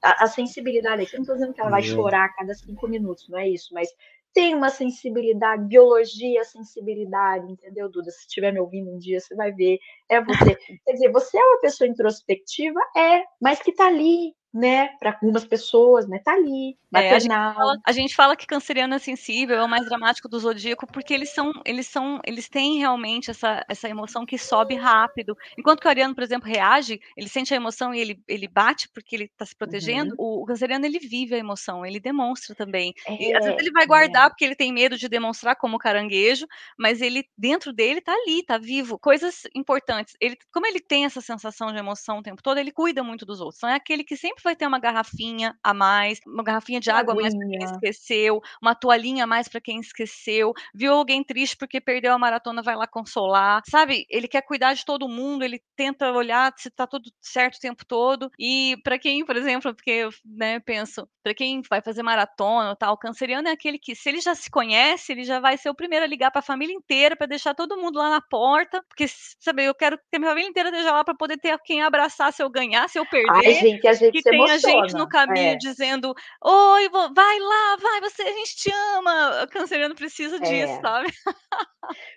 [0.03, 3.27] a, a, sensibilidade aqui, não tô dizendo que ela vai chorar a cada cinco minutos,
[3.29, 3.89] não é isso, mas
[4.33, 8.09] tem uma sensibilidade, biologia, sensibilidade, entendeu, Duda?
[8.09, 9.77] Se estiver me ouvindo um dia, você vai ver,
[10.09, 10.55] é você.
[10.83, 12.79] Quer dizer, você é uma pessoa introspectiva?
[12.97, 17.03] É, mas que tá ali, né, para algumas pessoas, né, tá ali, maternal.
[17.03, 20.29] É, a, gente fala, a, gente fala, que canceriano é sensível, é o mais dramático
[20.29, 24.75] do zodíaco, porque eles são, eles são, eles têm realmente essa, essa emoção que sobe
[24.75, 25.35] rápido.
[25.57, 28.87] Enquanto que o ariano, por exemplo, reage, ele sente a emoção e ele, ele bate
[28.93, 30.39] porque ele está se protegendo, uhum.
[30.39, 32.93] o, o, canceriano ele vive a emoção, ele demonstra também.
[33.07, 34.29] É, e, às vezes ele vai guardar é.
[34.29, 36.45] porque ele tem medo de demonstrar como caranguejo,
[36.77, 38.99] mas ele dentro dele tá ali, tá vivo.
[38.99, 40.15] Coisas importantes.
[40.21, 43.41] Ele, como ele tem essa sensação de emoção o tempo todo, ele cuida muito dos
[43.41, 43.57] outros.
[43.57, 47.13] Então é aquele que sempre vai ter uma garrafinha a mais, uma garrafinha de água
[47.13, 51.55] a mais para quem esqueceu, uma toalhinha a mais para quem esqueceu, viu alguém triste
[51.57, 54.05] porque perdeu a maratona, vai lá consolar, sabe?
[54.09, 57.85] Ele quer cuidar de todo mundo, ele tenta olhar se tá tudo certo o tempo
[57.85, 58.29] todo.
[58.39, 62.93] E para quem, por exemplo, porque eu né, penso, para quem vai fazer maratona, tal,
[62.93, 65.75] o canceriano é aquele que se ele já se conhece, ele já vai ser o
[65.75, 69.05] primeiro a ligar para a família inteira para deixar todo mundo lá na porta, porque
[69.39, 72.41] sabe, eu quero ter minha família inteira deixar lá para poder ter quem abraçar se
[72.43, 73.47] eu ganhar, se eu perder.
[73.47, 75.55] Ai, gente, a gente tem a gente no caminho é.
[75.55, 79.43] dizendo: Oi, vai lá, vai, você, a gente te ama.
[79.43, 80.81] O canceriano precisa disso, é.
[80.81, 81.13] sabe?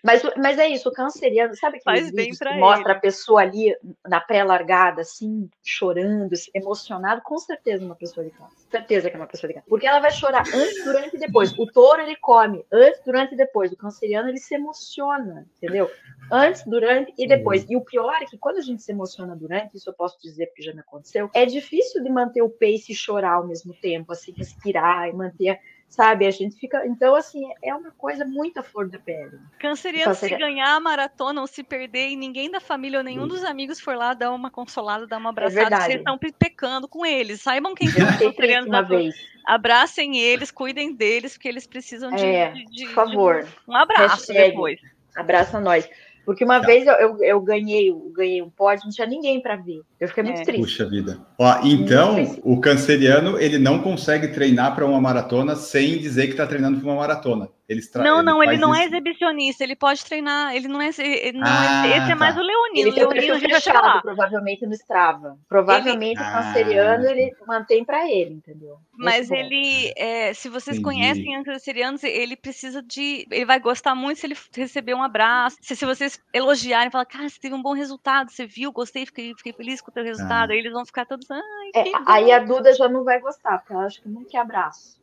[0.03, 3.75] Mas, mas é isso, o canceriano, sabe aquele vídeo que mostra a pessoa ali
[4.07, 7.21] na pré-largada, assim, chorando, emocionado?
[7.23, 8.66] Com certeza uma pessoa de câncer.
[8.71, 9.69] Certeza que é uma pessoa câncer.
[9.69, 11.57] Porque ela vai chorar antes, durante e depois.
[11.57, 13.71] O touro, ele come antes, durante e depois.
[13.73, 15.91] O canceriano, ele se emociona, entendeu?
[16.31, 17.65] Antes, durante e depois.
[17.69, 20.47] E o pior é que quando a gente se emociona durante, isso eu posso dizer
[20.47, 24.13] porque já me aconteceu, é difícil de manter o pace e chorar ao mesmo tempo,
[24.13, 26.27] assim, respirar e manter sabe?
[26.27, 26.87] A gente fica.
[26.87, 29.39] Então, assim, é uma coisa muito à flor da pele.
[29.59, 33.45] Canceriano, se ganhar a maratona ou se perder e ninguém da família ou nenhum dos
[33.45, 37.05] amigos for lá dar uma consolada, dar uma é abraçada, é vocês estão pecando com
[37.05, 37.41] eles.
[37.41, 39.15] Saibam quem que é cancerianos uma vez.
[39.47, 43.45] Abracem eles, cuidem deles, porque eles precisam de, é, de, de por favor.
[43.45, 44.81] De um abraço Hashtag, depois.
[45.17, 45.89] Abraça nós.
[46.27, 46.67] Porque uma tá.
[46.67, 49.81] vez eu, eu, eu, ganhei, eu ganhei um pódio, não tinha ninguém para ver.
[50.01, 50.45] Eu fiquei muito é.
[50.45, 50.61] triste.
[50.61, 51.21] Puxa vida.
[51.39, 56.45] Ó, então, o canceriano, ele não consegue treinar para uma maratona sem dizer que está
[56.45, 57.49] treinando para uma maratona.
[57.69, 58.95] Eles não, não, ele, não é isso.
[58.95, 62.15] é exibicionista, ele pode treinar, ele não é, ele não é, ah, é esse é
[62.15, 62.41] mais tá.
[62.41, 62.89] o leonino.
[62.89, 65.37] Ele tem o leonino fechado, provavelmente no Strava.
[65.49, 66.29] Provavelmente ele...
[66.29, 67.11] o canceriano ah.
[67.11, 68.77] ele mantém para ele, entendeu?
[68.97, 70.85] Mas ele, é, se vocês Entendi.
[70.85, 75.75] conhecem cancerianos, ele precisa de, ele vai gostar muito se ele receber um abraço, se,
[75.75, 79.53] se vocês elogiarem, falar, cara, você teve um bom resultado, você viu, gostei, fiquei, fiquei
[79.53, 80.53] feliz com o teu resultado, ah.
[80.53, 81.41] aí eles vão ficar todos, ai,
[81.75, 84.97] é, Aí a Duda já não vai gostar, porque ela acha que não quer abraço.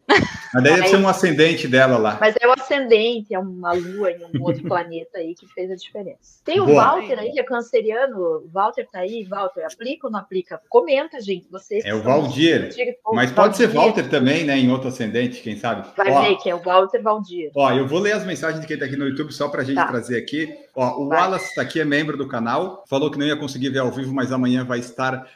[0.53, 2.17] Mas daí deve ser um ascendente dela lá.
[2.21, 5.75] Mas é o ascendente, é uma lua em um outro planeta aí que fez a
[5.75, 6.41] diferença.
[6.45, 6.83] Tem o Boa.
[6.83, 8.17] Walter aí, que é canceriano.
[8.17, 9.23] O Walter tá aí.
[9.23, 10.61] Walter, aplica ou não aplica?
[10.69, 11.47] Comenta, gente.
[11.49, 12.69] Vocês É o são- Valdir.
[13.13, 14.57] Mas pode ser Walter também, né?
[14.57, 15.87] Em outro ascendente, quem sabe?
[15.97, 17.51] Vai Ó, ver que é o Walter Valdir.
[17.55, 19.75] Ó, eu vou ler as mensagens de quem tá aqui no YouTube só pra gente
[19.75, 19.87] Tá.
[19.87, 20.53] trazer aqui.
[20.75, 21.19] Ó, o Vai.
[21.19, 22.83] Wallace tá aqui, é membro do canal.
[22.87, 25.27] Falou que não ia conseguir ver ao vivo, mas amanhã vai estar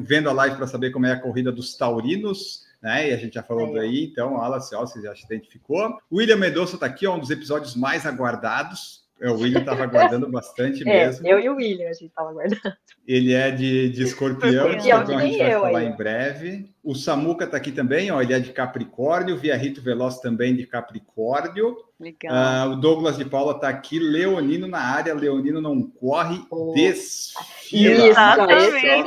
[0.00, 2.68] vendo a live para saber como é a corrida dos taurinos.
[2.82, 3.10] Né?
[3.10, 3.74] E a gente já falou ó.
[3.74, 4.34] daí, então,
[4.74, 5.98] ó, você já se identificou.
[6.10, 8.99] O William Mendonça tá aqui, ó, um dos episódios mais aguardados.
[9.20, 11.26] É, o William tava aguardando bastante É, mesmo.
[11.26, 12.60] eu e o William, a gente tava aguardando.
[13.06, 16.70] Ele é de, de escorpião, Escorpião, então a gente vai falar aí, em breve.
[16.82, 19.36] O Samuca tá aqui também, ó, ele é de Capricórnio.
[19.36, 21.76] Via Rito Veloz também de Capricórnio.
[21.98, 22.32] Legal.
[22.34, 26.72] Ah, o Douglas de Paula tá aqui, Leonino na área, Leonino não corre, Oh.
[26.72, 27.92] desfila.
[27.94, 28.58] Isso, Exatamente.
[28.62, 28.98] esse você já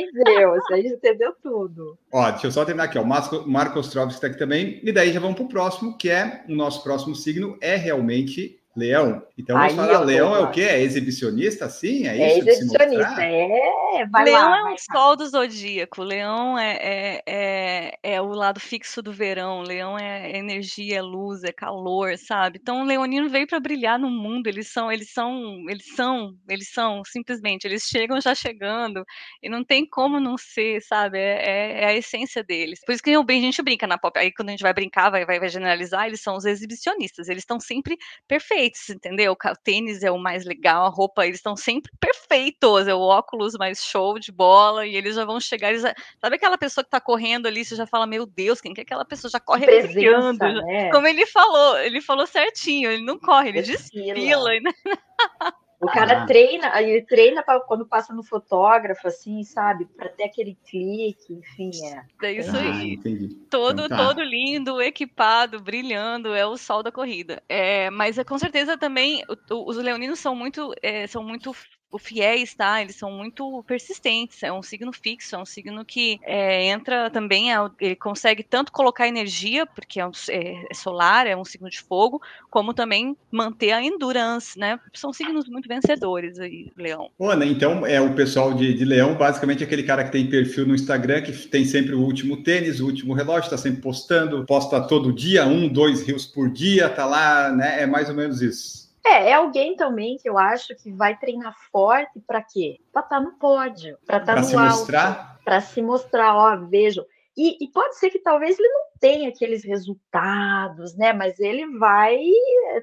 [0.00, 0.56] entendeu.
[0.56, 1.98] Esse aí entendeu tudo.
[2.12, 3.04] Ó, deixa eu só terminar aqui, ó.
[3.04, 4.80] Marco, Marco Ostrovski está aqui também.
[4.82, 8.58] E daí já vamos para o próximo, que é o nosso próximo signo é realmente
[8.74, 9.22] Leão.
[9.36, 10.62] Então vamos Aí, falar, Leão é o quê?
[10.62, 12.06] É exibicionista, sim?
[12.06, 12.44] É É isso?
[12.46, 13.22] de se exibicionista.
[13.22, 14.58] É, vai Leão lá.
[14.58, 14.76] é um lá.
[14.78, 16.02] sol do zodíaco.
[16.02, 19.60] Leão é, é, é, é o lado fixo do verão.
[19.62, 22.58] Leão é energia, é luz, é calor, sabe?
[22.62, 24.46] Então o leonino veio para brilhar no mundo.
[24.46, 27.66] Eles são, eles são, eles são, eles são simplesmente.
[27.66, 29.04] Eles chegam já chegando
[29.42, 31.18] e não tem como não ser, sabe?
[31.18, 32.80] É, é- é a essência deles.
[32.86, 34.18] Por isso que a gente brinca na pop.
[34.18, 37.28] Aí quando a gente vai brincar, vai, vai, vai generalizar, eles são os exibicionistas.
[37.28, 39.32] Eles estão sempre perfeitos, entendeu?
[39.32, 42.86] O tênis é o mais legal, a roupa, eles estão sempre perfeitos.
[42.88, 45.70] É o óculos mais show de bola e eles já vão chegar.
[45.70, 48.72] Eles, já- sabe aquela pessoa que tá correndo ali, você já fala, meu Deus, quem
[48.74, 49.30] que é aquela pessoa?
[49.30, 50.38] Já corre brilhando.
[50.62, 50.90] Né?
[50.90, 54.14] Como ele falou, ele falou certinho, ele não corre, ele Desfila.
[54.14, 54.50] desfila.
[54.60, 54.72] né?
[55.82, 56.26] O cara Ah.
[56.26, 59.84] treina, ele treina pra, quando passa no fotógrafo, assim, sabe?
[59.86, 62.04] Pra ter aquele clique, enfim, é.
[62.28, 62.92] É isso Ah, aí.
[62.94, 63.34] entendi.
[63.50, 64.06] Todo, Então tá.
[64.06, 67.42] todo lindo, equipado, brilhando, é o sol da corrida.
[67.48, 71.52] É, mas é, com certeza também o- o- os leoninos são muito, é, são muito
[71.94, 72.80] f- fiéis, tá?
[72.82, 74.42] Eles são muito persistentes.
[74.42, 78.70] É um signo fixo, é um signo que é, entra também, é, ele consegue tanto
[78.72, 83.16] colocar energia, porque é, um é- é solar, é um signo de fogo, como também
[83.30, 84.78] manter a endurance, né?
[84.94, 87.10] São signos muito vencedores aí, Leão.
[87.18, 90.74] Né, então, é o pessoal de, de Leão, basicamente aquele cara que tem perfil no
[90.74, 95.12] Instagram, que tem sempre o último tênis, o último relógio, tá sempre postando, posta todo
[95.12, 97.82] dia, um, dois rios por dia, tá lá, né?
[97.82, 98.81] É mais ou menos isso.
[99.04, 102.78] É, é alguém também que eu acho que vai treinar forte pra quê?
[102.92, 105.40] Pra estar no pódio, pra estar Para no se alto, mostrar.
[105.44, 107.04] pra se mostrar, ó, vejam.
[107.36, 111.12] E, e pode ser que talvez ele não tenha aqueles resultados, né?
[111.12, 112.20] Mas ele vai.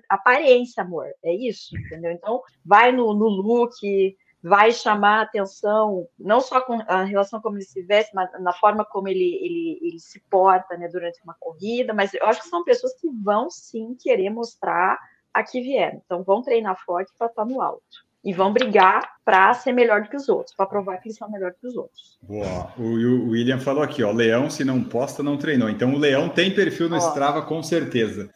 [0.09, 1.07] Aparência, amor.
[1.23, 2.11] É isso, entendeu?
[2.11, 7.57] Então, vai no, no look, vai chamar a atenção, não só com a relação como
[7.57, 11.35] ele se veste, mas na forma como ele, ele, ele se porta né, durante uma
[11.39, 11.93] corrida.
[11.93, 14.97] Mas eu acho que são pessoas que vão sim querer mostrar
[15.39, 16.01] a que vieram.
[16.05, 17.81] Então, vão treinar forte para estar no alto.
[18.21, 21.31] E vão brigar para ser melhor do que os outros, para provar que eles são
[21.31, 22.19] melhor que os outros.
[22.21, 22.73] Boa.
[22.77, 25.69] O, o William falou aqui, ó, Leão, se não posta, não treinou.
[25.69, 26.99] Então, o Leão tem perfil no Ó.
[26.99, 28.29] Strava, com certeza.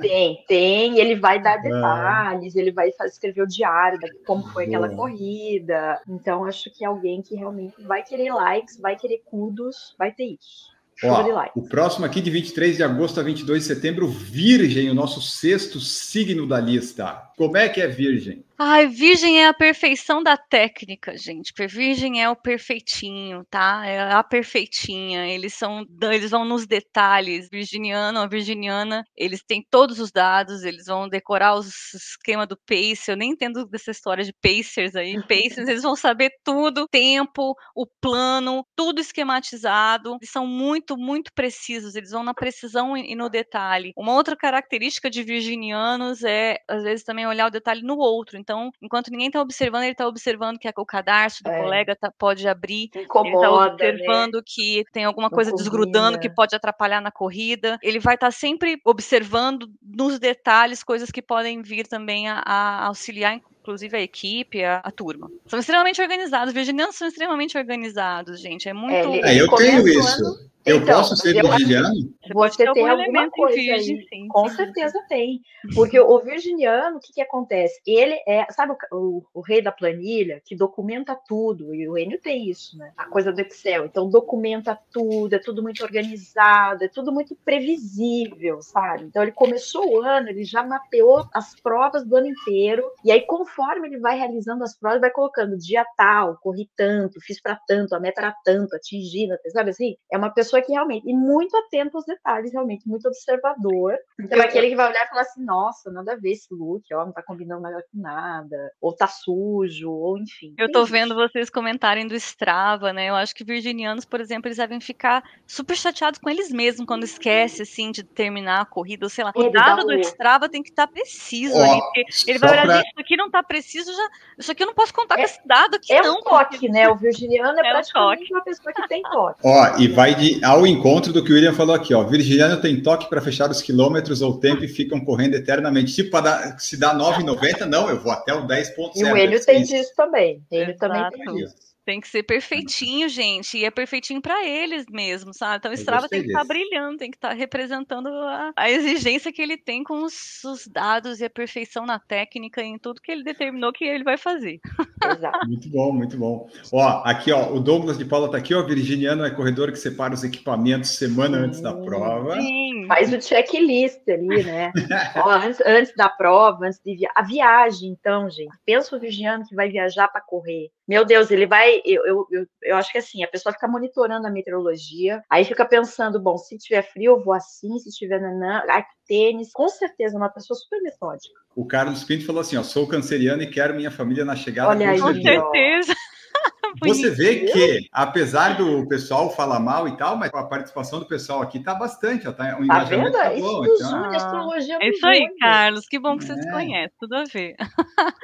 [0.00, 1.40] Tem, tem, ele vai É.
[1.42, 4.98] dar detalhes, ele vai fazer, escrever o diário, da- como foi aquela Boa.
[4.98, 6.00] corrida.
[6.08, 10.24] Então, acho que é alguém que realmente vai querer likes, vai querer kudos, vai ter
[10.24, 10.73] isso.
[11.02, 15.20] Ó, o próximo aqui, de 23 de agosto a 22 de setembro, Virgem, o nosso
[15.20, 17.30] sexto signo da lista.
[17.36, 18.44] Como é que é Virgem?
[18.56, 21.52] Ai, virgem é a perfeição da técnica, gente.
[21.66, 23.84] Virgem é o perfeitinho, tá?
[23.84, 25.26] É a perfeitinha.
[25.26, 27.48] Eles são, eles vão nos detalhes.
[27.50, 33.10] Virginiano, a virginiana, eles têm todos os dados, eles vão decorar os esquema do pacer.
[33.12, 35.20] Eu nem entendo dessa história de pacers aí.
[35.26, 40.14] Pacers, eles vão saber tudo, tempo, o plano, tudo esquematizado.
[40.20, 41.96] Eles são muito, muito precisos.
[41.96, 43.92] Eles vão na precisão e no detalhe.
[43.96, 48.43] Uma outra característica de virginianos é, às vezes, também olhar o detalhe no outro.
[48.44, 51.62] Então, enquanto ninguém está observando, ele está observando que o cadarço do É.
[51.62, 52.90] colega tá- pode abrir.
[52.94, 53.90] Ele está Incomoda, né?
[53.90, 57.78] observando que tem alguma coisa desgrudando que pode atrapalhar na corrida.
[57.82, 63.40] Ele vai estar sempre observando nos detalhes coisas que podem vir também a, a auxiliar,
[63.64, 65.30] inclusive, a equipe, a, a turma.
[65.46, 66.52] São extremamente organizados.
[66.52, 68.68] Virginianos são extremamente organizados, gente.
[68.68, 68.94] É muito.
[68.94, 70.44] ele- É, eu tenho isso.
[70.66, 71.90] Eu Então, posso ser virginiano?
[72.32, 74.06] pode Você ter tem algum alguma coisa virgem, aí.
[74.08, 75.42] sim, Com certeza tem.
[75.74, 77.82] Porque o virginiano, o que, que acontece?
[77.86, 82.18] Ele é, sabe o, o- o rei da planilha que documenta tudo, e o Enio
[82.18, 82.92] tem isso, né?
[82.96, 83.84] A coisa do Excel.
[83.84, 89.04] Então, documenta tudo, é tudo muito organizado, é tudo muito previsível, sabe?
[89.04, 93.20] Então, ele começou o ano, ele já mapeou as provas do ano inteiro, e aí,
[93.54, 97.94] conforme ele vai realizando as provas, vai colocando dia tal, corri tanto, fiz para tanto,
[97.94, 99.96] a meta era tanto, atingi, sabe assim?
[100.12, 103.96] É uma pessoa que realmente, e muito atento aos detalhes, realmente, muito observador.
[104.18, 106.82] Então, é aquele que vai olhar e falar assim: nossa, nada a ver esse look,
[106.92, 110.54] ó, não tá combinando nada com nada, ou tá sujo, ou enfim.
[110.58, 113.10] Eu tô vendo vocês comentarem do Strava, né?
[113.10, 117.04] Eu acho que virginianos, por exemplo, eles devem ficar super chateados com eles mesmos quando
[117.04, 119.32] esquece, assim, de terminar a corrida, ou sei lá.
[119.34, 121.80] É, o dado do Strava tem que estar tá preciso ali,
[122.26, 122.80] ele vai olhar, pra...
[122.80, 125.40] isso aqui não tá preciso, já, isso aqui eu não posso contar é, com esse
[125.46, 126.16] dado aqui, é não.
[126.16, 126.88] É um toque, né?
[126.88, 129.40] O virginiano é, é praticamente um uma pessoa que tem toque.
[129.44, 132.02] Ó, e vai de, ao encontro do que o William falou aqui, ó.
[132.04, 135.94] Virginiano tem toque para fechar os quilômetros ou tempo e ficam correndo eternamente.
[135.94, 138.92] Tipo, dar, se dá 9,90, não, eu vou até o 10,0.
[138.96, 140.42] E o Enio tem disso também.
[140.50, 140.78] Ele Exato.
[140.78, 141.73] também tem disso.
[141.84, 143.58] Tem que ser perfeitinho, gente.
[143.58, 145.56] E é perfeitinho para eles mesmo, sabe?
[145.58, 148.70] Então o Strava tem que estar tá brilhando, tem que estar tá representando a, a,
[148.70, 152.78] exigência que ele tem com os, os, dados e a perfeição na técnica e em
[152.78, 154.60] tudo que ele determinou que ele vai fazer.
[155.04, 155.38] Exato.
[155.46, 156.48] muito bom, muito bom.
[156.72, 158.62] Ó, aqui, ó, o Douglas de Paula tá aqui, ó.
[158.62, 161.44] Virginiano é corredor que separa os equipamentos semana Sim.
[161.44, 162.40] antes da prova.
[162.40, 162.86] Sim.
[162.88, 164.72] Faz o checklist ali, né?
[165.16, 167.10] ó, antes, antes da prova, antes de via...
[167.14, 168.56] a viagem, então, gente.
[168.64, 170.70] Pensa o virginiano que vai viajar para correr.
[170.86, 174.26] Meu Deus, ele vai eu, eu, eu, eu, acho que assim, a pessoa fica monitorando
[174.26, 178.62] a meteorologia, aí fica pensando, bom, se tiver frio, eu vou assim, se tiver nanã,
[178.68, 181.34] ai, tênis, com certeza, uma pessoa super metódica.
[181.56, 184.70] O Carlos Pinto falou assim, ó, sou canceriano e quero minha família na chegada.
[184.70, 185.94] Olha aí, com certeza.
[186.82, 191.40] Você vê que, apesar do pessoal falar mal e tal, mas a participação do pessoal
[191.40, 193.12] aqui tá bastante, ó, tá, o tá vendo?
[193.12, 194.10] Tá bom, isso então...
[194.10, 196.26] de astrologia é isso aí, Carlos, que bom que é.
[196.26, 197.54] vocês conhecem, tudo a ver.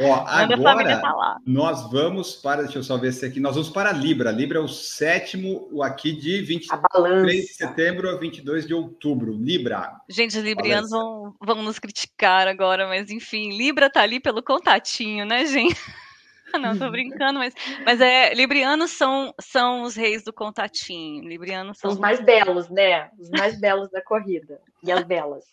[0.00, 3.92] Ó, agora, tá nós vamos para, deixa eu só ver se aqui, nós vamos para
[3.92, 9.32] Libra, Libra é o sétimo, o aqui de 23 de setembro a 22 de outubro,
[9.32, 9.92] Libra.
[10.08, 15.24] Gente, os librianos vão, vão nos criticar agora, mas enfim, Libra tá ali pelo contatinho,
[15.24, 15.80] né, gente?
[16.60, 21.28] Não, tô brincando, mas, mas é, librianos são, são os reis do contatinho.
[21.28, 23.10] Librianos são os mais belos, né?
[23.18, 24.60] Os mais belos da corrida.
[24.82, 25.44] E as belas.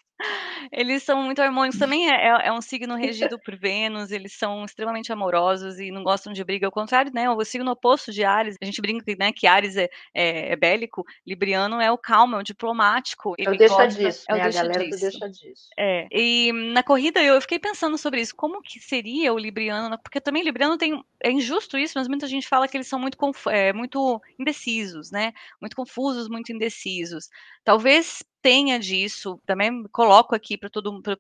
[0.72, 1.80] Eles são muito harmônicos.
[1.80, 6.04] Também é, é, é, um signo regido por Vênus, eles são extremamente amorosos e não
[6.04, 6.68] gostam de briga.
[6.68, 7.30] Ao contrário, né?
[7.30, 11.06] O signo oposto de Ares, a gente brinca né, que Ares é, é, é bélico,
[11.26, 13.36] Libriano é o calmo, é o diplomático.
[13.38, 14.44] Ele eu deixa disso, é né?
[14.44, 15.02] deixa a galera disso.
[15.02, 15.68] deixa disso.
[15.78, 16.08] É.
[16.12, 18.36] E na corrida eu fiquei pensando sobre isso.
[18.36, 19.98] Como que seria o Libriano?
[20.02, 21.02] Porque também Libriano tem.
[21.24, 23.18] É injusto isso, mas muita gente fala que eles são muito,
[23.50, 25.34] é, muito indecisos, né?
[25.62, 27.30] Muito confusos, muito indecisos.
[27.64, 30.70] Talvez tenha disso, também coloco aqui para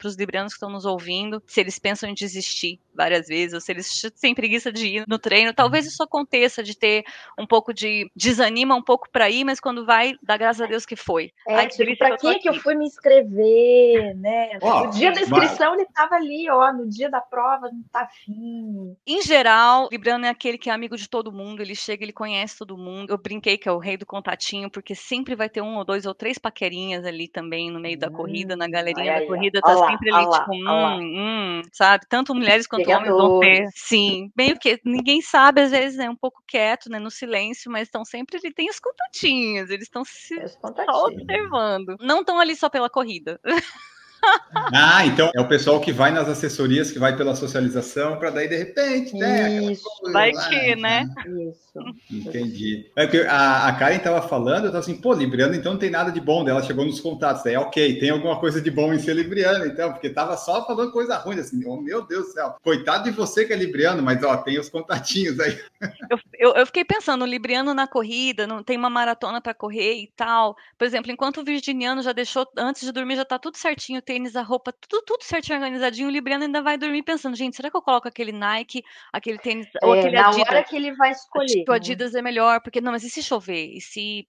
[0.05, 3.71] os librianos que estão nos ouvindo, se eles pensam em desistir várias vezes, ou se
[3.71, 7.05] eles têm preguiça de ir no treino, talvez isso aconteça, de ter
[7.37, 10.85] um pouco de desanima um pouco para ir, mas quando vai, dá graças a Deus
[10.85, 11.31] que foi.
[11.47, 14.57] É, Ai, tipo, para que, que eu fui me inscrever, né?
[14.61, 15.79] Oh, no dia da inscrição mas...
[15.79, 18.95] ele estava ali, ó, no dia da prova não tá afim.
[19.05, 22.57] Em geral, Libriano é aquele que é amigo de todo mundo, ele chega, ele conhece
[22.57, 23.11] todo mundo.
[23.11, 26.05] Eu brinquei que é o rei do contatinho, porque sempre vai ter um ou dois
[26.05, 29.75] ou três paquerinhas ali também no meio da corrida, na hum, galerinha da corrida, tá
[29.87, 32.05] sempre ali, olá, tipo, hum, hum, sabe?
[32.07, 33.67] Tanto mulheres quanto homens vão ter.
[33.73, 36.09] Sim, meio que ninguém sabe, às vezes, né?
[36.09, 36.99] Um pouco quieto, né?
[36.99, 40.35] No silêncio, mas estão sempre ali, tem os contatinhos, eles estão se
[40.89, 41.95] observando.
[41.99, 43.39] Não estão ali só pela corrida.
[44.73, 48.47] Ah, então é o pessoal que vai nas assessorias, que vai pela socialização, para daí
[48.47, 49.63] de repente, né?
[49.71, 51.05] Isso, vai lá, que, né?
[51.25, 51.67] Isso.
[52.11, 52.89] Entendi.
[52.95, 55.89] É que a, a Karen estava falando, eu estava assim, pô, Libriano, então não tem
[55.89, 57.43] nada de bom dela, chegou nos contatos.
[57.43, 60.91] Daí, ok, tem alguma coisa de bom em ser Libriano, então, porque tava só falando
[60.91, 64.23] coisa ruim, assim, oh, meu Deus do céu, coitado de você que é Libriano, mas
[64.23, 65.57] ó, tem os contatinhos aí.
[66.09, 70.11] Eu, eu, eu fiquei pensando, Libriano na corrida, não tem uma maratona para correr e
[70.15, 70.55] tal.
[70.77, 74.35] Por exemplo, enquanto o Virginiano já deixou, antes de dormir, já tá tudo certinho, tênis,
[74.35, 77.77] a roupa, tudo, tudo certinho, organizadinho, o Libriano ainda vai dormir pensando, gente, será que
[77.77, 80.47] eu coloco aquele Nike, aquele tênis, é, ou aquele na Adidas?
[80.49, 81.47] hora que ele vai escolher.
[81.47, 83.73] Tipo, Adidas é melhor, porque não, mas e se chover?
[83.73, 84.27] E se.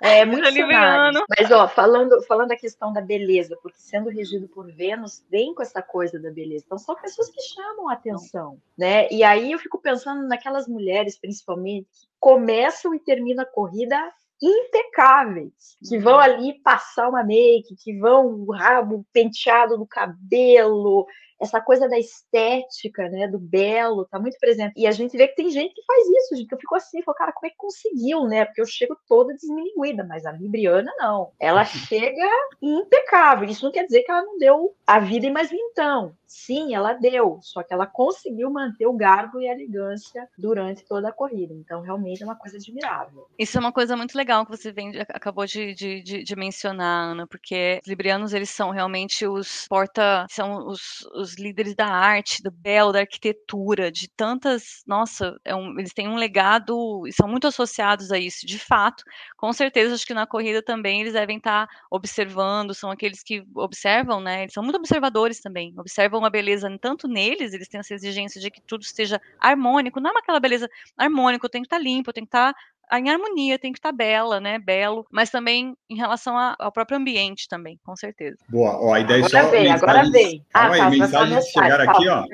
[0.00, 1.24] É muito Libriano.
[1.38, 5.62] Mas, ó, falando, falando da questão da beleza, porque sendo regido por Vênus, vem com
[5.62, 6.64] essa coisa da beleza.
[6.66, 9.08] Então, são pessoas que chamam a atenção, né?
[9.10, 14.10] E aí eu fico pensando naquelas mulheres, principalmente, que começam e terminam a corrida
[14.42, 16.20] impecáveis, que vão uhum.
[16.20, 21.06] ali passar uma make, que vão o rabo penteado no cabelo,
[21.40, 24.74] essa coisa da estética, né, do belo, tá muito presente.
[24.76, 27.02] E a gente vê que tem gente que faz isso, gente, que eu fico assim,
[27.02, 28.44] falo, cara, como é que conseguiu, né?
[28.44, 31.32] Porque eu chego toda desmilinguida, mas a Libriana não.
[31.40, 32.28] Ela chega
[32.60, 33.48] impecável.
[33.48, 36.14] Isso não quer dizer que ela não deu a vida em mais vintão.
[36.30, 41.08] Sim, ela deu, só que ela conseguiu manter o garbo e a elegância durante toda
[41.08, 41.52] a corrida.
[41.52, 43.26] Então, realmente é uma coisa admirável.
[43.36, 47.10] Isso é uma coisa muito legal que você vem, acabou de, de, de, de mencionar,
[47.10, 51.86] Ana, porque os librianos, eles são realmente os porta, são os, os os líderes da
[51.86, 57.12] arte, do belo, da arquitetura, de tantas, nossa, é um, eles têm um legado e
[57.12, 59.02] são muito associados a isso, de fato.
[59.36, 64.20] Com certeza, acho que na corrida também eles devem estar observando, são aqueles que observam,
[64.20, 64.42] né?
[64.42, 68.50] Eles são muito observadores também, observam a beleza tanto neles, eles têm essa exigência de
[68.50, 72.28] que tudo esteja harmônico, não é aquela beleza harmônico, tem que estar limpo, tem que
[72.28, 72.54] estar
[72.98, 74.58] em harmonia, tem que estar bela, né?
[74.58, 78.36] Belo, mas também em relação ao próprio ambiente também, com certeza.
[78.48, 79.50] Boa, ó, a ideia agora só.
[79.50, 80.44] Vem, agora vem.
[80.52, 82.24] Ah, tá, mensagens chegaram aqui, ó.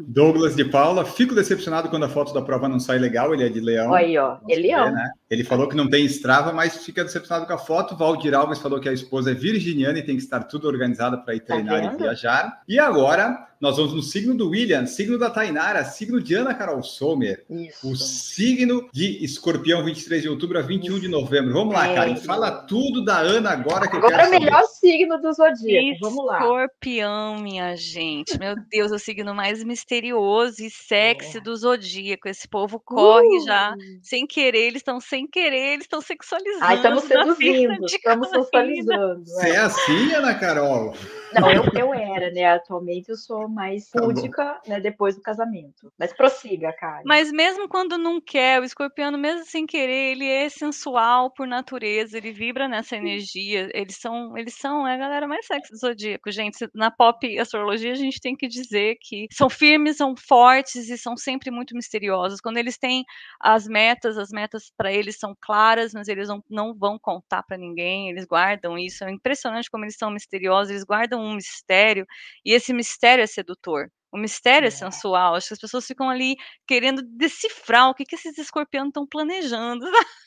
[0.00, 3.48] Douglas de Paula, fico decepcionado quando a foto da prova não sai legal, ele é
[3.48, 3.92] de leão.
[3.92, 4.92] Aí, ó, é leão.
[4.92, 5.10] né?
[5.28, 7.96] Ele falou que não tem estrava, mas fica decepcionado com a foto.
[7.96, 11.34] Valdir Alves falou que a esposa é virginiana e tem que estar tudo organizado para
[11.34, 12.62] ir tá treinar tá e viajar.
[12.68, 16.82] E agora, nós vamos no signo do William, signo da Tainara, signo de Ana Carol
[16.82, 17.90] Sommer, Isso.
[17.90, 21.00] o signo de escorpião, 23 de outubro a 21 Isso.
[21.00, 21.54] de novembro.
[21.54, 21.94] Vamos lá, é.
[21.94, 25.32] Karen, fala tudo da Ana agora que agora eu quero é o melhor signo do
[25.32, 26.40] zodíaco, vamos lá.
[26.40, 31.40] Escorpião, minha gente, meu Deus, é o signo mais misterioso e sexy é.
[31.40, 32.28] do zodíaco.
[32.28, 33.46] Esse povo corre uh.
[33.46, 36.64] já, sem querer, eles estão sem querer, eles estão sexualizando.
[36.64, 39.24] Ai, estamos seduzindo, estamos sensualizando.
[39.24, 40.94] Você é assim, Ana Carol?
[41.40, 42.44] Não, eu, eu era, né?
[42.44, 44.80] Atualmente eu sou mais púdica, tá né?
[44.80, 45.92] Depois do casamento.
[45.98, 47.02] Mas prossiga, cara.
[47.04, 52.16] Mas mesmo quando não quer, o escorpiano, mesmo sem querer, ele é sensual por natureza,
[52.16, 53.68] ele vibra nessa energia.
[53.72, 56.68] Eles são, eles são é a galera mais sexy do zodíaco, gente.
[56.74, 61.16] Na pop astrologia, a gente tem que dizer que são firmes, são fortes e são
[61.16, 62.40] sempre muito misteriosos.
[62.40, 63.04] Quando eles têm
[63.40, 67.56] as metas, as metas para eles são claras, mas eles não, não vão contar para
[67.56, 69.04] ninguém, eles guardam isso.
[69.04, 72.06] É impressionante como eles são misteriosos, eles guardam um mistério,
[72.44, 73.90] e esse mistério é sedutor.
[74.12, 75.34] O mistério é, é sensual.
[75.34, 79.86] Acho que as pessoas ficam ali querendo decifrar o que, que esses escorpiões estão planejando.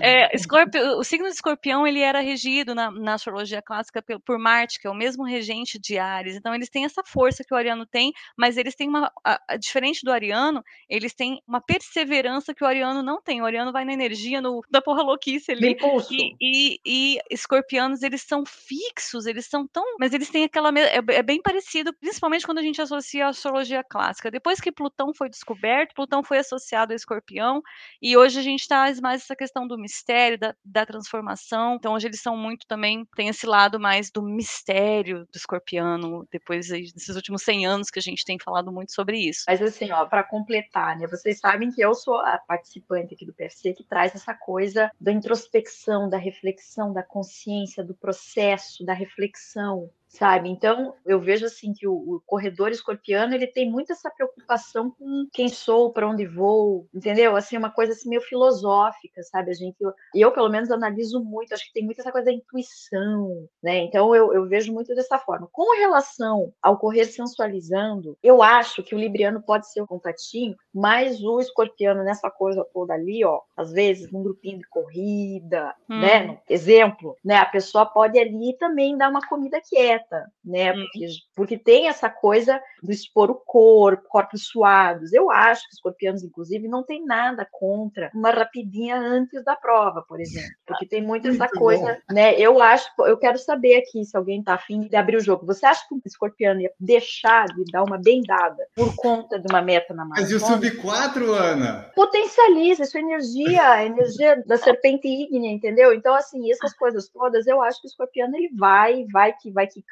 [0.00, 4.80] é, escorpio, o signo de escorpião ele era regido na, na, astrologia clássica por Marte,
[4.80, 6.36] que é o mesmo regente de Ares.
[6.36, 9.12] Então eles têm essa força que o ariano tem, mas eles têm uma.
[9.24, 13.42] A, a, diferente do ariano, eles têm uma perseverança que o ariano não tem.
[13.42, 15.76] O ariano vai na energia no, da porra louquice ali.
[16.10, 19.84] E, e, e, escorpianos, eles são fixos, eles são tão.
[19.98, 20.70] Mas eles têm aquela.
[20.78, 24.30] É, é bem parecido, principalmente quando a gente associa a astrologia clássica.
[24.30, 27.62] Depois que Plutão foi descoberto, Plutão foi associado a escorpião,
[28.00, 31.76] e hoje a gente está traz mais essa questão do mistério, da, da transformação.
[31.76, 36.68] Então, hoje eles são muito também, tem esse lado mais do mistério do escorpiano, depois
[36.68, 39.44] desses últimos 100 anos que a gente tem falado muito sobre isso.
[39.48, 43.32] Mas assim, ó, para completar, né, vocês sabem que eu sou a participante aqui do
[43.32, 49.90] PFC que traz essa coisa da introspecção, da reflexão, da consciência, do processo, da reflexão,
[50.14, 50.48] sabe?
[50.48, 55.26] Então, eu vejo assim que o, o, corredor escorpiano, ele tem muito essa preocupação com
[55.32, 57.36] quem sou, para onde vou, entendeu?
[57.36, 59.50] Assim, uma coisa assim meio filosófica, sabe?
[59.50, 62.32] A gente, eu, eu pelo menos analiso muito, acho que tem muito essa coisa da
[62.32, 63.78] intuição, né?
[63.78, 65.48] Então, eu, eu vejo muito dessa forma.
[65.50, 71.22] Com relação ao correr sensualizando, eu acho que o libriano pode ser o contatinho, mas
[71.22, 76.00] o escorpiano nessa coisa toda ali, ó, às vezes num grupinho de corrida, hum.
[76.00, 76.38] né?
[76.48, 77.36] Exemplo, né?
[77.36, 80.03] A pessoa pode ali também dar uma comida quieta,
[80.44, 80.72] né?
[80.72, 80.84] Uhum.
[80.84, 85.12] Porque, porque tem essa coisa do expor o corpo, corpos suados.
[85.12, 90.02] Eu acho que os escorpianos, inclusive, não tem nada contra uma rapidinha antes da prova,
[90.02, 90.50] por exemplo.
[90.66, 92.14] Porque tem muito essa muito coisa, bom.
[92.14, 92.38] né?
[92.38, 95.46] Eu acho, eu quero saber aqui se alguém está afim de abrir o jogo.
[95.46, 99.62] Você acha que o escorpiano ia deixar de dar uma bendada por conta de uma
[99.62, 101.90] meta na Mas e o sub-4, Ana?
[101.94, 105.92] Potencializa, isso é energia, a energia da serpente ígnea, entendeu?
[105.92, 109.66] Então, assim, essas coisas todas, eu acho que o escorpiano ele vai, vai que vai
[109.66, 109.82] que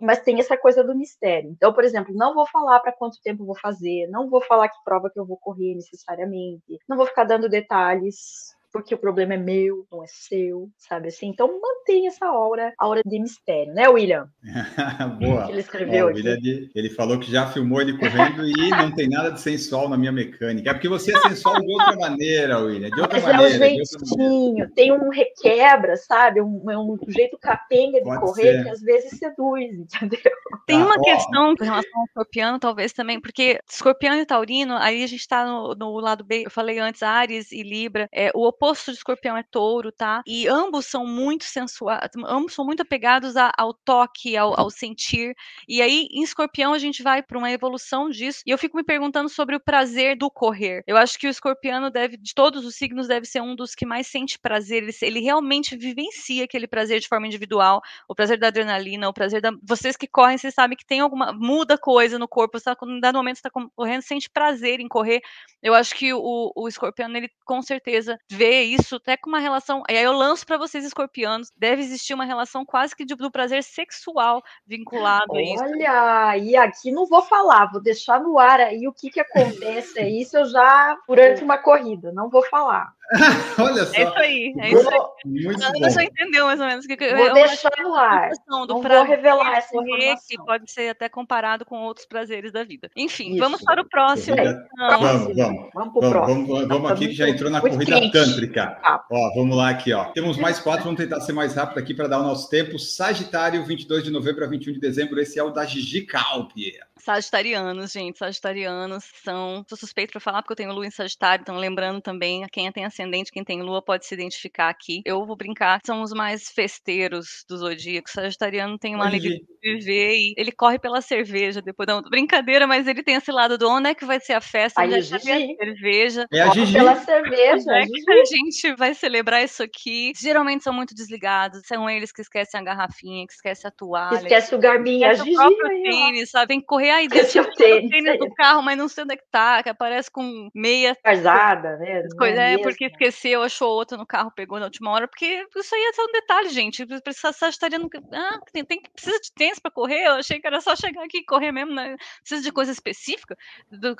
[0.00, 1.50] mas tem essa coisa do mistério.
[1.50, 4.82] Então, por exemplo, não vou falar para quanto tempo vou fazer, não vou falar que
[4.84, 9.36] prova que eu vou correr necessariamente, não vou ficar dando detalhes porque o problema é
[9.36, 11.28] meu, não é seu, sabe assim?
[11.28, 14.28] Então mantém essa aura, aura de mistério, né, William?
[15.20, 15.46] Boa.
[15.46, 16.36] Que ele escreveu Ó, William,
[16.74, 20.12] ele falou que já filmou ele correndo e não tem nada de sensual na minha
[20.12, 20.70] mecânica.
[20.70, 23.66] É porque você é sensual de outra maneira, William, de outra Mas maneira.
[23.66, 26.40] É um jeitinho, tem um requebra, sabe?
[26.40, 28.62] Um, um jeito capenga de Pode correr ser.
[28.62, 30.32] que às vezes seduz, entendeu?
[30.66, 35.02] Tem uma ah, questão com relação ao escorpião, talvez também, porque escorpião e taurino, aí
[35.02, 38.46] a gente está no, no, lado B, eu falei antes, Ares e Libra, é, o
[38.46, 40.22] oposto de escorpião é touro, tá?
[40.26, 45.34] E ambos são muito sensuais, ambos são muito apegados a, ao toque, ao, ao, sentir.
[45.66, 48.42] E aí, em escorpião, a gente vai para uma evolução disso.
[48.46, 50.82] E eu fico me perguntando sobre o prazer do correr.
[50.86, 53.86] Eu acho que o escorpiano deve, de todos os signos, deve ser um dos que
[53.86, 54.82] mais sente prazer.
[54.82, 59.40] Ele, ele realmente vivencia aquele prazer de forma individual, o prazer da adrenalina, o prazer
[59.40, 59.50] da.
[59.62, 61.32] Vocês que correm, vocês sabem que tem alguma.
[61.32, 62.58] muda coisa no corpo.
[62.58, 65.22] Você tá, em dado momento, você está correndo, sente prazer em correr.
[65.62, 69.38] Eu acho que o, o escorpiano, ele com certeza vê vê isso até com uma
[69.38, 69.84] relação.
[69.88, 73.30] E aí eu lanço para vocês, escorpianos, deve existir uma relação quase que de, do
[73.30, 75.62] prazer sexual vinculado a isso.
[75.62, 80.00] Olha, e aqui não vou falar, vou deixar no ar aí o que, que acontece
[80.00, 82.92] aí, isso eu já durante uma corrida, não vou falar.
[83.58, 83.94] Olha só.
[83.96, 85.00] É isso aí, é isso aí.
[85.24, 85.78] Muito A bom.
[85.78, 88.30] Ana já entendeu mais ou menos o que, Vou eu deixar no ar.
[88.48, 90.44] Não vou revelar essa correr, que informação.
[90.46, 92.88] pode ser até comparado com outros prazeres da vida.
[92.96, 93.38] Enfim, Isso.
[93.40, 94.36] vamos para o próximo.
[94.38, 94.66] Então.
[94.78, 95.70] Vamos, vamos.
[95.74, 96.46] Vamos pro Vamos, próximo.
[96.46, 98.12] vamos, vamos aqui que já entrou na corrida quente.
[98.12, 98.66] tântrica.
[98.82, 99.04] Tá.
[99.10, 100.04] Ó, vamos lá aqui, ó.
[100.06, 102.78] Temos mais quatro, vamos tentar ser mais rápido aqui para dar o nosso tempo.
[102.78, 105.20] Sagitário, 22 de novembro a 21 de dezembro.
[105.20, 106.72] Esse é o da Gigi Calpi.
[107.00, 109.64] Sagitarianos, gente, sagitarianos são.
[109.68, 112.70] Sou suspeito para falar porque eu tenho lua em Sagitário, então lembrando também, a quem
[112.72, 115.02] tem ascendente, quem tem lua pode se identificar aqui.
[115.04, 118.10] Eu vou brincar, são os mais festeiros do zodíaco.
[118.10, 122.66] Sagitariano tem uma Oi, alegria de viver e ele corre pela cerveja depois da brincadeira,
[122.66, 124.98] mas ele tem esse lado do onde é que vai ser a festa, Aí, onde
[124.98, 125.52] é que vai ter Gigi.
[125.52, 126.26] a cerveja.
[126.32, 126.72] É a Corre Gigi.
[126.72, 130.12] pela cerveja, é que a gente vai celebrar isso aqui?
[130.16, 134.16] Geralmente são muito desligados, são eles que esquecem a garrafinha, que esquecem a toalha.
[134.16, 136.48] Esquece o Garmin, a esquece Gigi o próprio tênis, sabe?
[136.48, 138.34] Tem que correr aí, Esquece deixa o tênis, tênis do é.
[138.36, 142.02] carro, mas não sei onde é que tá, que aparece com meia Casada, né?
[142.16, 142.40] Coisa.
[142.40, 142.62] É, mesmo?
[142.62, 146.02] porque esqueceu, achou outra no carro, pegou na última hora, porque isso aí é só
[146.04, 146.86] um detalhe, gente.
[147.02, 147.88] Precisa sagitariano.
[148.12, 150.06] Ah, tem, tem, precisa de tênis pra correr?
[150.06, 151.96] Eu achei que era só chegar aqui e correr mesmo, né?
[152.20, 153.36] Precisa de coisa específica.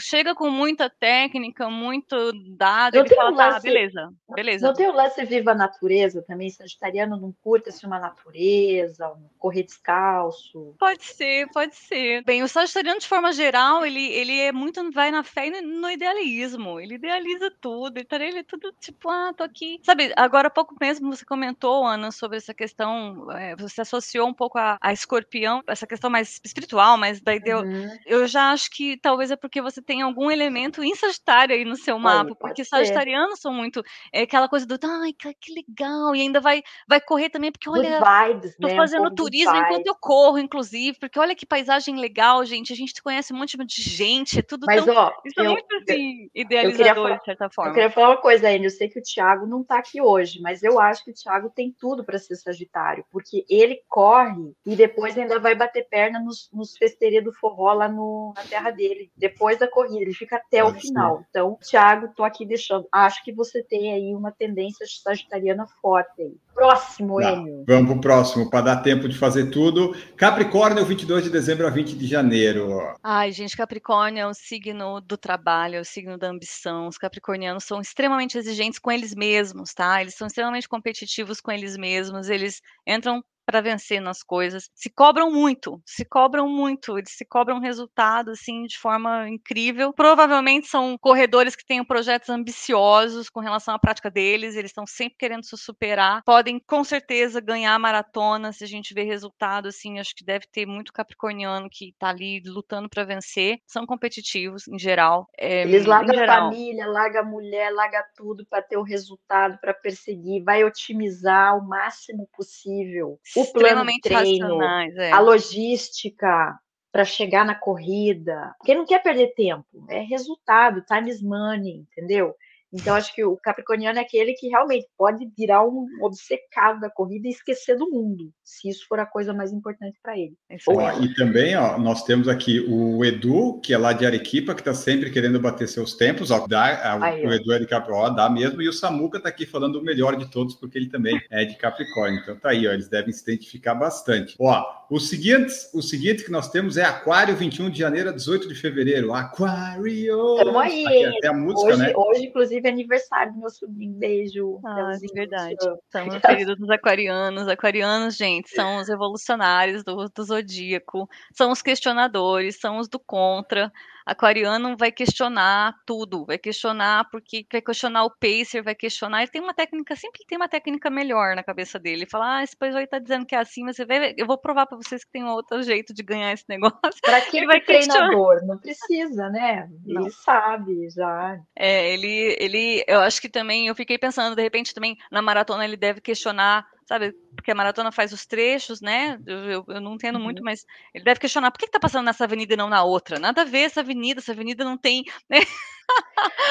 [0.01, 4.67] Chega com muita técnica, muito dado, Não ele fala, um tá, lance- beleza, beleza.
[4.67, 6.51] Não tem o lance viva a natureza também?
[6.51, 10.75] Sagitariano não curte assim, uma natureza, um correr descalço.
[10.79, 12.23] Pode ser, pode ser.
[12.25, 15.91] Bem, o sagitariano, de forma geral, ele, ele é muito, vai na fé e no
[15.91, 16.81] idealismo.
[16.81, 17.99] Ele idealiza tudo.
[17.99, 19.79] Ele, tá- ele é tudo tipo, ah, tô aqui.
[19.83, 24.35] Sabe, agora há pouco mesmo você comentou, Ana, sobre essa questão, é, você associou um
[24.35, 27.59] pouco a, a escorpião, essa questão mais espiritual, mais da ideia.
[27.59, 27.99] Uhum.
[28.07, 31.77] Eu já acho que talvez é porque você tem algum elemento em Sagitário aí no
[31.77, 36.21] seu mapa, porque sagitarianos são muito é aquela coisa do, ai, que, que legal, e
[36.21, 38.75] ainda vai, vai correr também, porque olha, vibes, Tô né?
[38.75, 42.70] Um fazendo good turismo enquanto eu corro, inclusive, porque olha que paisagem legal, gente.
[42.73, 44.95] A gente conhece um monte de gente, é tudo Mas, tão.
[44.95, 47.73] ó, Isso é eu, muito assim, queria idealizador, falar- de certa eu forma.
[47.75, 48.67] queria falar uma coisa ainda.
[48.67, 51.51] Eu sei que o Thiago não tá aqui hoje, mas eu acho que o Thiago
[51.55, 56.49] tem tudo para ser Sagitário, porque ele corre e depois ainda vai bater perna nos,
[56.53, 60.03] nos festeiros do forró lá no, na terra dele, depois da corrida.
[60.03, 61.25] Ele fica até o final.
[61.29, 62.87] Então, Thiago, tô aqui deixando.
[62.93, 66.35] Acho que você tem aí uma tendência sagitariana forte aí.
[66.55, 67.33] Próximo, Tá.
[67.33, 67.65] Enio.
[67.67, 69.95] Vamos pro próximo, para dar tempo de fazer tudo.
[70.17, 72.60] Capricórnio, 22 de dezembro a 20 de janeiro.
[73.03, 76.87] Ai, gente, Capricórnio é o signo do trabalho, é o signo da ambição.
[76.87, 80.01] Os capricornianos são extremamente exigentes com eles mesmos, tá?
[80.03, 85.29] Eles são extremamente competitivos com eles mesmos, eles entram para vencer nas coisas, se cobram
[85.29, 89.93] muito, se cobram muito, eles se cobram resultado assim de forma incrível.
[89.93, 95.17] Provavelmente são corredores que têm projetos ambiciosos com relação à prática deles, eles estão sempre
[95.19, 96.23] querendo se superar.
[96.25, 100.65] Podem com certeza ganhar maratona se a gente vê resultado assim, acho que deve ter
[100.65, 103.59] muito capricorniano que tá ali lutando para vencer.
[103.67, 105.27] São competitivos em geral.
[105.37, 109.75] é, Eles largam a família, larga a mulher, larga tudo para ter o resultado, para
[109.75, 115.13] perseguir, vai otimizar o máximo possível o plano de treino, racionais, é.
[115.13, 116.59] a logística
[116.93, 122.35] para chegar na corrida, porque não quer perder tempo, é resultado, time is money, entendeu?
[122.73, 127.27] Então acho que o capricorniano é aquele que realmente pode virar um obcecado da corrida
[127.27, 130.35] e esquecer do mundo, se isso for a coisa mais importante para ele.
[130.51, 134.55] Isso Ó, e também, ó, nós temos aqui o Edu, que é lá de Arequipa,
[134.55, 136.31] que está sempre querendo bater seus tempos.
[136.31, 137.33] Ó, dá, Aí, o.
[137.33, 138.63] Edu é de Capricórnio, dá mesmo.
[138.63, 141.57] E o Samuca está aqui falando o melhor de todos, porque ele também é de
[141.57, 142.21] Capricórnio.
[142.21, 144.37] Então tá aí, ó, eles devem se identificar bastante.
[144.39, 148.49] Ó, o seguinte, o seguinte que nós temos é Aquário, 21 de janeiro a 18
[148.49, 149.15] de fevereiro.
[149.15, 150.37] Aquário!
[150.37, 151.19] Tamo aí, Aqui, hein?
[151.19, 151.93] até a música, Hoje, né?
[151.95, 153.95] hoje, inclusive, é aniversário do meu sobrinho.
[153.95, 154.61] Beijo.
[154.65, 155.57] Ah, é verdade.
[155.57, 155.79] te amo.
[155.85, 157.49] Estamos no período dos aquarianos.
[157.49, 163.73] Aquarianos, gente, são os revolucionários do, do zodíaco, são os questionadores, são os do contra.
[164.05, 169.23] Aquariano vai questionar tudo, vai questionar porque vai questionar o pacer, vai questionar.
[169.23, 172.07] Ele tem uma técnica, sempre tem uma técnica melhor na cabeça dele.
[172.07, 174.77] Fala, ah, esse vai estar dizendo que é assim, mas você eu vou provar para
[174.77, 176.79] vocês que tem outro jeito de ganhar esse negócio.
[177.03, 178.45] Para que Ele vai treinador?
[178.47, 179.69] Não precisa, né?
[179.85, 180.03] Não.
[180.03, 181.39] Ele sabe já.
[181.57, 185.65] É, ele, ele, eu acho que também, eu fiquei pensando, de repente também na maratona
[185.65, 189.17] ele deve questionar, sabe, porque a maratona faz os trechos, né?
[189.25, 192.05] Eu, eu, eu não entendo muito, mas ele deve questionar por que, que tá passando
[192.05, 193.17] nessa avenida e não na outra?
[193.17, 195.05] Nada a ver essa avenida, essa avenida não tem.
[195.31, 195.39] né?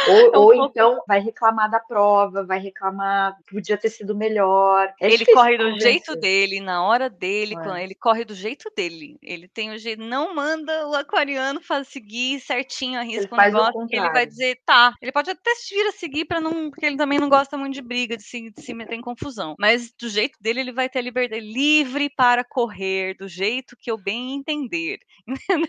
[0.07, 0.65] Ou, é um ou pouco...
[0.65, 4.91] então vai reclamar da prova, vai reclamar que podia ter sido melhor.
[4.99, 7.83] É ele corre do jeito dele, na hora dele, é.
[7.83, 9.17] ele corre do jeito dele.
[9.21, 13.87] Ele tem o jeito, não manda o aquariano fazer, seguir certinho a risco ele negócio,
[13.87, 14.93] que ele vai dizer, tá.
[15.01, 17.81] Ele pode até vir a seguir para não, porque ele também não gosta muito de
[17.81, 19.55] briga, de se, de se meter em confusão.
[19.59, 23.91] Mas do jeito dele, ele vai ter a liberdade livre para correr, do jeito que
[23.91, 24.99] eu bem entender.
[25.27, 25.67] Entendeu?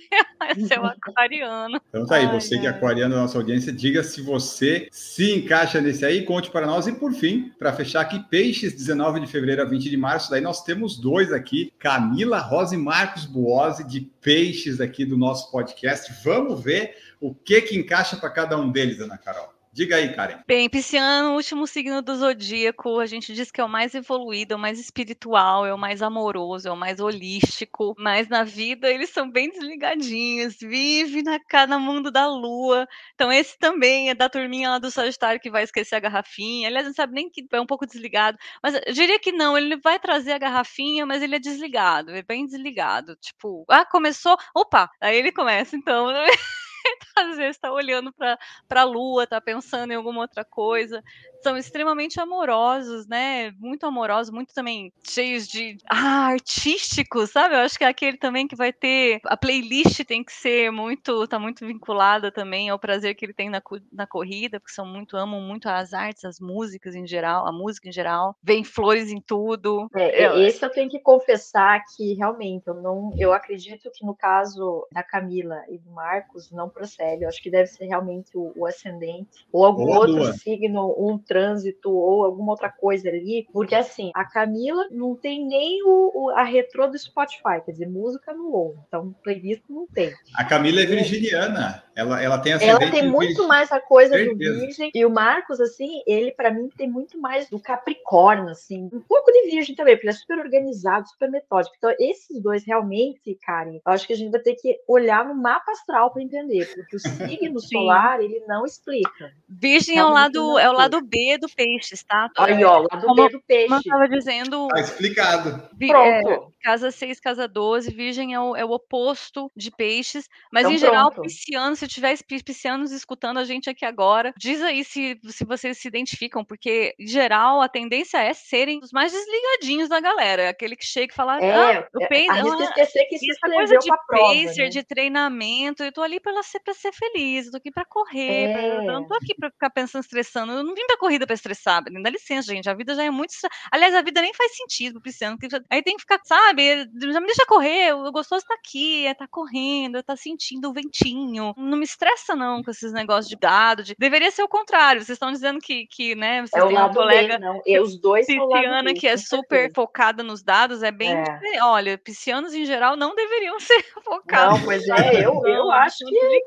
[0.56, 1.80] Esse é o aquariano.
[1.88, 5.80] Então tá aí, Ai, você que é aquariano nossa audiência, diga se você se encaixa
[5.80, 6.86] nesse aí, conte para nós.
[6.86, 10.40] E por fim, para fechar aqui, Peixes, 19 de fevereiro a 20 de março, daí
[10.40, 16.12] nós temos dois aqui, Camila Rosa e Marcos Buozzi, de Peixes aqui do nosso podcast.
[16.24, 19.59] Vamos ver o que que encaixa para cada um deles, Ana Carol.
[19.72, 20.42] Diga aí, Karen.
[20.48, 24.56] Bem, Pisciano, último signo do zodíaco, a gente diz que é o mais evoluído, é
[24.56, 29.10] o mais espiritual, é o mais amoroso, é o mais holístico, mas na vida eles
[29.10, 32.88] são bem desligadinhos, vive na, no mundo da lua.
[33.14, 36.66] Então, esse também é da turminha lá do Sagitário que vai esquecer a garrafinha.
[36.66, 39.76] Aliás, não sabe nem que é um pouco desligado, mas eu diria que não, ele
[39.76, 43.14] vai trazer a garrafinha, mas ele é desligado, é bem desligado.
[43.20, 46.08] Tipo, ah, começou, opa, aí ele começa, então.
[47.16, 48.38] às vezes está olhando para
[48.70, 51.02] a lua, está pensando em alguma outra coisa
[51.42, 53.50] são extremamente amorosos, né?
[53.58, 57.54] Muito amorosos, muito também cheios de ah, artísticos, sabe?
[57.54, 61.26] Eu acho que é aquele também que vai ter a playlist tem que ser muito,
[61.26, 63.62] tá muito vinculada também ao prazer que ele tem na,
[63.92, 67.88] na corrida, porque são muito amam muito as artes, as músicas em geral, a música
[67.88, 69.88] em geral, vem flores em tudo.
[69.94, 70.42] É, eu...
[70.42, 75.02] esse eu tenho que confessar que realmente eu não, eu acredito que no caso da
[75.02, 77.22] Camila e do Marcos não procede.
[77.22, 80.32] Eu acho que deve ser realmente o, o ascendente ou algum ou outro lua.
[80.32, 85.82] signo, um trânsito ou alguma outra coisa ali, porque assim, a Camila não tem nem
[85.84, 90.12] o, o a retrô do Spotify, quer dizer, música no ouve, então playlist não tem.
[90.34, 94.52] A Camila é virginiana, ela, ela tem Ela tem muito mais a coisa Certeza.
[94.52, 98.88] do virgem, e o Marcos, assim, ele para mim tem muito mais do Capricórnio, assim,
[98.92, 101.74] um pouco de virgem também, porque ele é super organizado, super metódico.
[101.76, 105.34] Então, esses dois realmente, Karen, eu acho que a gente vai ter que olhar no
[105.34, 106.98] mapa astral para entender, porque o
[107.50, 109.32] signo solar, ele não explica.
[109.48, 112.30] Virgem é o lado, é o lado B do peixes, tá?
[112.36, 113.74] Aí, ó, lado Como, B do peixe.
[113.74, 114.68] Estava dizendo.
[114.68, 115.68] Tá explicado.
[115.78, 116.30] Pronto.
[116.30, 120.74] É, casa 6, casa 12, virgem é o, é o oposto de peixes, mas então,
[120.74, 121.26] em geral, pronto.
[121.26, 125.88] pisciano, se tiver piscianos escutando a gente aqui agora, diz aí se, se vocês se
[125.88, 130.84] identificam, porque em geral a tendência é serem os mais desligadinhos da galera, aquele que
[130.84, 134.64] chega e fala, é, ah, eu penso, ah, esquecer que se essa coisa de pacer,
[134.64, 134.68] né?
[134.68, 138.50] de treinamento, eu tô ali para ser, pra ser feliz, eu tô aqui para correr,
[138.50, 138.52] é.
[138.52, 141.34] pra, eu não tô aqui para ficar pensando, estressando, eu não vim pra corrida para
[141.34, 143.32] estressar, dá licença, gente, a vida já é muito,
[143.70, 145.38] aliás, a vida nem faz sentido pro pisciano,
[145.68, 146.88] aí tem que ficar, sabe?
[147.12, 151.54] Já me deixa correr, o gostoso tá aqui, é tá correndo, tá sentindo o ventinho.
[151.56, 153.82] Não me estressa, não, com esses negócios de dado.
[153.82, 153.94] De...
[153.98, 155.00] Deveria ser o contrário.
[155.00, 157.60] Vocês estão dizendo que, que né, vocês é têm uma colega B, não.
[157.66, 161.12] E os dois pisciana que é super focada nos dados, é bem.
[161.12, 161.62] É.
[161.62, 164.58] Olha, piscianos em geral não deveriam ser focados.
[164.58, 166.39] Não, pois é, eu, eu acho que.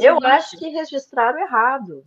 [0.00, 2.04] Eu acho que registraram errado.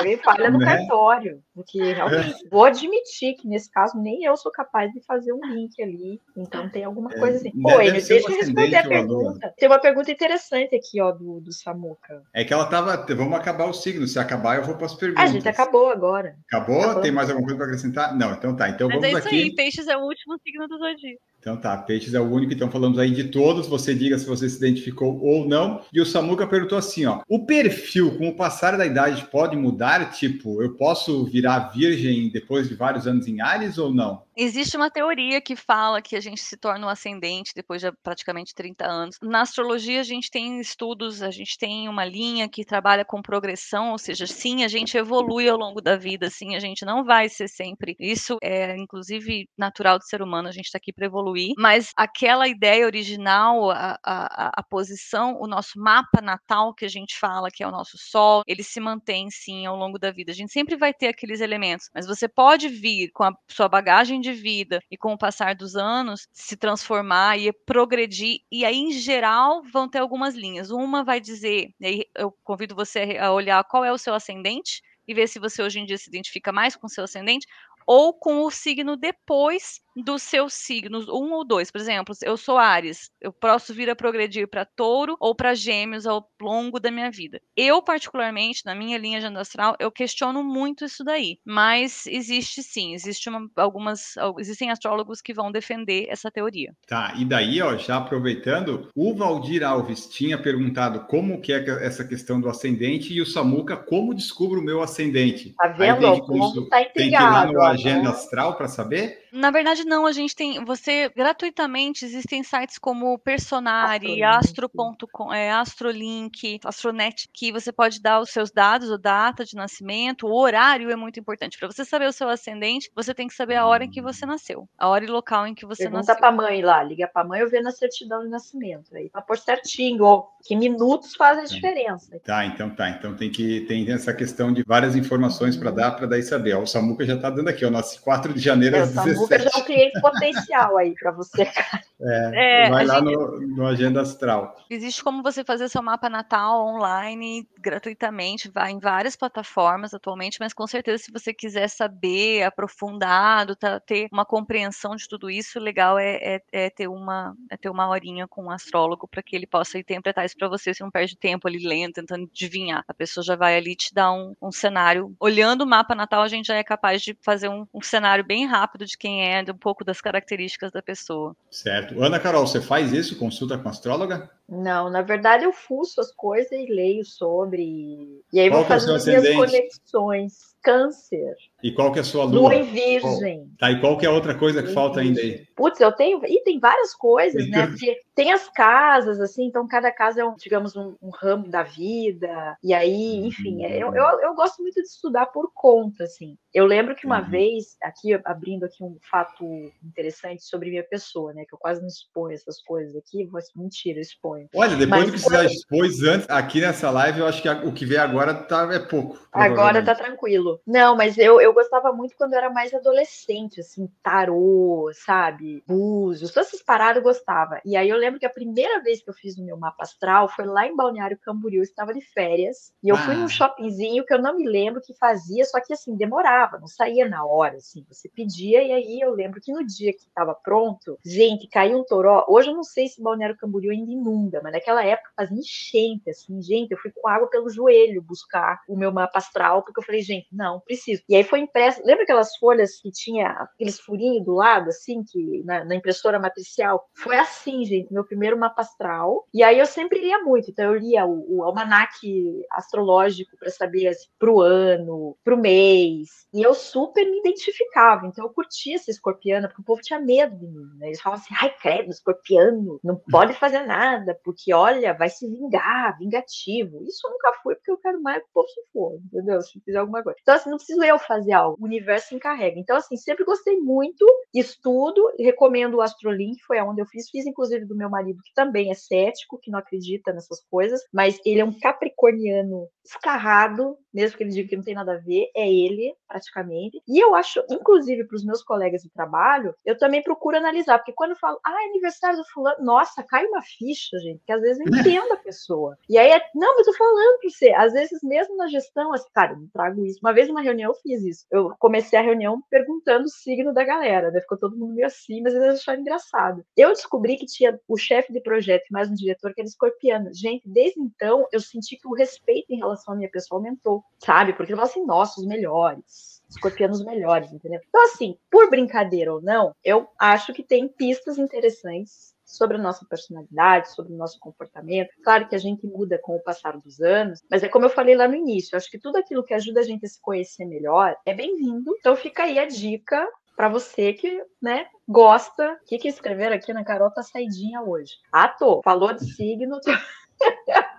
[0.00, 0.66] Foi falha no né?
[0.66, 1.42] cartório.
[1.54, 5.82] Porque realmente, vou admitir que nesse caso nem eu sou capaz de fazer um link
[5.82, 6.20] ali.
[6.32, 7.50] Então, então tem alguma é, coisa assim.
[7.62, 9.54] Pô, ele, deixa eu responder a pergunta.
[9.56, 12.22] Tem uma pergunta interessante aqui, ó, do, do Samuca.
[12.34, 12.96] É que ela tava.
[13.14, 14.06] Vamos acabar o signo.
[14.06, 15.24] Se acabar, eu vou para as perguntas.
[15.24, 16.36] A gente acabou agora.
[16.46, 16.80] Acabou?
[16.80, 17.02] acabou.
[17.02, 18.16] Tem mais alguma coisa para acrescentar?
[18.16, 18.68] Não, então tá.
[18.68, 19.42] Então Mas vamos é isso aqui.
[19.42, 21.20] aí, peixes é o último signo do zodíaco.
[21.46, 24.50] Então tá, peixes é o único, então falamos aí de todos, você diga se você
[24.50, 25.80] se identificou ou não.
[25.92, 30.10] E o Samuca perguntou assim, ó, o perfil com o passar da idade pode mudar?
[30.10, 34.25] Tipo, eu posso virar virgem depois de vários anos em Ares ou não?
[34.38, 38.54] Existe uma teoria que fala que a gente se torna um ascendente depois de praticamente
[38.54, 39.16] 30 anos.
[39.22, 43.92] Na astrologia, a gente tem estudos, a gente tem uma linha que trabalha com progressão,
[43.92, 47.30] ou seja, sim, a gente evolui ao longo da vida, sim, a gente não vai
[47.30, 47.96] ser sempre.
[47.98, 52.46] Isso é, inclusive, natural do ser humano, a gente está aqui para evoluir, mas aquela
[52.46, 57.62] ideia original, a, a, a posição, o nosso mapa natal que a gente fala, que
[57.62, 60.30] é o nosso sol, ele se mantém, sim, ao longo da vida.
[60.30, 64.25] A gente sempre vai ter aqueles elementos, mas você pode vir com a sua bagagem
[64.26, 68.38] de vida e com o passar dos anos se transformar e progredir.
[68.50, 70.70] E aí, em geral, vão ter algumas linhas.
[70.70, 74.82] Uma vai dizer, e aí eu convido você a olhar qual é o seu ascendente
[75.08, 77.46] e ver se você hoje em dia se identifica mais com seu ascendente
[77.86, 81.70] ou com o signo depois dos seus signos, um ou dois.
[81.70, 86.06] Por exemplo, eu sou Ares, eu posso vir a progredir para Touro ou para Gêmeos
[86.06, 87.40] ao longo da minha vida.
[87.56, 91.38] Eu, particularmente, na minha linha de astral, eu questiono muito isso daí.
[91.44, 96.74] Mas existe sim, existe uma, algumas, existem astrólogos que vão defender essa teoria.
[96.86, 102.04] Tá, e daí, ó, já aproveitando, o Valdir Alves tinha perguntado como que é essa
[102.04, 105.54] questão do ascendente e o Samuca, como descubro o meu ascendente?
[105.56, 106.06] Tá vendo?
[106.06, 109.26] Aí tem, que, tá tem que ir lá no Agenda Astral para saber?
[109.32, 110.64] Na verdade, não, a gente tem.
[110.64, 118.30] Você gratuitamente existem sites como Personari, Astro.com, é, Astrolink, Astronet, que você pode dar os
[118.30, 121.58] seus dados, a data de nascimento, o horário é muito importante.
[121.58, 124.24] Para você saber o seu ascendente, você tem que saber a hora em que você
[124.24, 126.14] nasceu, a hora e local em que você Pergunta nasceu.
[126.14, 129.22] Pergunta para mãe lá, liga para mãe eu ver na certidão de nascimento, aí para
[129.22, 132.18] pôr certinho, ó, que minutos fazem a diferença.
[132.24, 132.88] Tá, então tá.
[132.90, 136.54] Então tem que tem essa questão de várias informações para dar para daí saber.
[136.54, 139.42] Ó, o Samuca já está dando aqui, eu nasci 4 de janeiro às 17 Lucas
[139.42, 141.50] já é um cliente potencial aí para você.
[141.98, 143.14] É, é, vai lá gente...
[143.14, 144.54] no, no, Agenda Astral.
[144.68, 150.52] Existe como você fazer seu mapa natal online gratuitamente, vai em várias plataformas atualmente, mas
[150.52, 155.98] com certeza se você quiser saber aprofundado, tá, ter uma compreensão de tudo isso, legal
[155.98, 159.46] é, é, é ter uma é ter uma horinha com um astrólogo para que ele
[159.46, 162.84] possa interpretar isso para você, você não perde tempo ali lendo, tentando adivinhar.
[162.86, 165.14] A pessoa já vai ali te dar um, um cenário.
[165.18, 168.46] Olhando o mapa natal, a gente já é capaz de fazer um, um cenário bem
[168.46, 171.36] rápido de quem é, de um pouco das características da pessoa.
[171.50, 172.02] Certo.
[172.02, 173.18] Ana Carol, você faz isso?
[173.18, 174.30] Consulta com astróloga?
[174.48, 178.22] Não, na verdade eu fuço as coisas e leio sobre.
[178.32, 181.36] E aí Qual vou é fazendo as minhas conexões câncer.
[181.62, 182.40] E qual que é a sua lua?
[182.40, 183.48] Lua em virgem.
[183.56, 185.46] Tá, e qual que é a outra coisa que falta ainda aí?
[185.54, 186.20] Putz, eu tenho...
[186.26, 187.68] E tem várias coisas, né?
[187.68, 191.62] Porque tem as casas, assim, então cada casa é, um, digamos, um, um ramo da
[191.62, 192.56] vida.
[192.64, 196.36] E aí, enfim, é, eu, eu, eu, gosto muito de estudar por conta, assim.
[196.52, 197.30] Eu lembro que uma uhum.
[197.30, 199.44] vez, aqui, abrindo aqui um fato
[199.84, 201.44] interessante sobre minha pessoa, né?
[201.48, 204.48] Que eu quase não exponho essas coisas aqui, mas mentira, eu exponho.
[204.54, 207.48] Olha, depois mas, do que você já expôs antes, aqui nessa live, eu acho que
[207.48, 209.18] o que vem agora tá, é pouco.
[209.32, 210.55] Agora tá tranquilo.
[210.66, 215.62] Não, mas eu, eu gostava muito quando eu era mais adolescente, assim, tarô, sabe?
[215.66, 217.60] Búzios, todas essas paradas eu gostava.
[217.64, 220.28] E aí eu lembro que a primeira vez que eu fiz o meu mapa astral
[220.28, 222.98] foi lá em Balneário Camboriú, eu estava de férias, e eu ah.
[222.98, 226.66] fui num shoppingzinho que eu não me lembro que fazia, só que assim, demorava, não
[226.66, 230.34] saía na hora, assim, você pedia, e aí eu lembro que no dia que estava
[230.34, 232.24] pronto, gente, caiu um toró.
[232.28, 236.40] Hoje eu não sei se Balneário Camboriú ainda inunda, mas naquela época fazia enchente, assim,
[236.40, 240.02] gente, eu fui com água pelo joelho buscar o meu mapa astral, porque eu falei,
[240.02, 241.02] gente, não não, preciso.
[241.08, 245.42] E aí foi impresso, lembra aquelas folhas que tinha aqueles furinhos do lado, assim, que
[245.44, 246.88] na, na, impressora matricial?
[246.94, 249.26] Foi assim, gente, meu primeiro mapa astral.
[249.34, 253.88] E aí eu sempre lia muito, então eu lia o, o almanaque astrológico para saber
[253.88, 256.08] assim, pro ano, pro mês.
[256.32, 260.36] E eu super me identificava, então eu curtia ser escorpiana, porque o povo tinha medo
[260.36, 260.88] de mim, né?
[260.88, 265.98] Eles falavam assim, ai, credo, escorpiano, não pode fazer nada, porque olha, vai se vingar,
[265.98, 266.84] vingativo.
[266.84, 269.40] Isso eu nunca fui, porque eu quero mais que o povo se for, entendeu?
[269.40, 270.18] Se fizer alguma coisa.
[270.20, 272.58] Então, assim, não preciso eu fazer algo, o universo encarrega.
[272.58, 277.64] Então, assim, sempre gostei muito, estudo, recomendo o Astrolink, foi aonde eu fiz, fiz inclusive
[277.64, 281.44] do meu marido, que também é cético, que não acredita nessas coisas, mas ele é
[281.44, 285.94] um capricorniano escarrado, mesmo que ele diga que não tem nada a ver, é ele,
[286.06, 286.82] praticamente.
[286.86, 290.92] E eu acho, inclusive, para os meus colegas de trabalho, eu também procuro analisar, porque
[290.92, 294.42] quando eu falo, ah, é aniversário do fulano, nossa, cai uma ficha, gente, que às
[294.42, 295.78] vezes eu entendo a pessoa.
[295.88, 298.92] E aí, é, não, mas eu tô falando para você, às vezes mesmo na gestão,
[298.92, 299.98] assim, cara, eu não trago isso.
[300.02, 301.26] Uma vez numa reunião eu fiz isso.
[301.30, 304.20] Eu comecei a reunião perguntando o signo da galera, né?
[304.20, 306.44] Ficou todo mundo meio assim, mas eles acharam engraçado.
[306.54, 310.12] Eu descobri que tinha o chefe de projeto e mais um diretor que era escorpiano.
[310.12, 314.32] Gente, desde então eu senti que o respeito em relação à minha pessoa aumentou, sabe?
[314.32, 317.60] Porque eu falo assim, nossa, os melhores escorpianos melhores, entendeu?
[317.68, 322.84] Então, assim, por brincadeira ou não, eu acho que tem pistas interessantes sobre a nossa
[322.84, 324.90] personalidade, sobre o nosso comportamento.
[325.02, 327.94] Claro que a gente muda com o passar dos anos, mas é como eu falei
[327.94, 330.96] lá no início, acho que tudo aquilo que ajuda a gente a se conhecer melhor
[331.06, 331.74] é bem-vindo.
[331.78, 335.52] Então fica aí a dica para você que, né, gosta.
[335.62, 337.92] O que que escreveram aqui na Carol tá saidinha hoje?
[338.10, 338.60] Ah, tô.
[338.62, 339.60] Falou de signo.
[339.60, 339.70] Tô...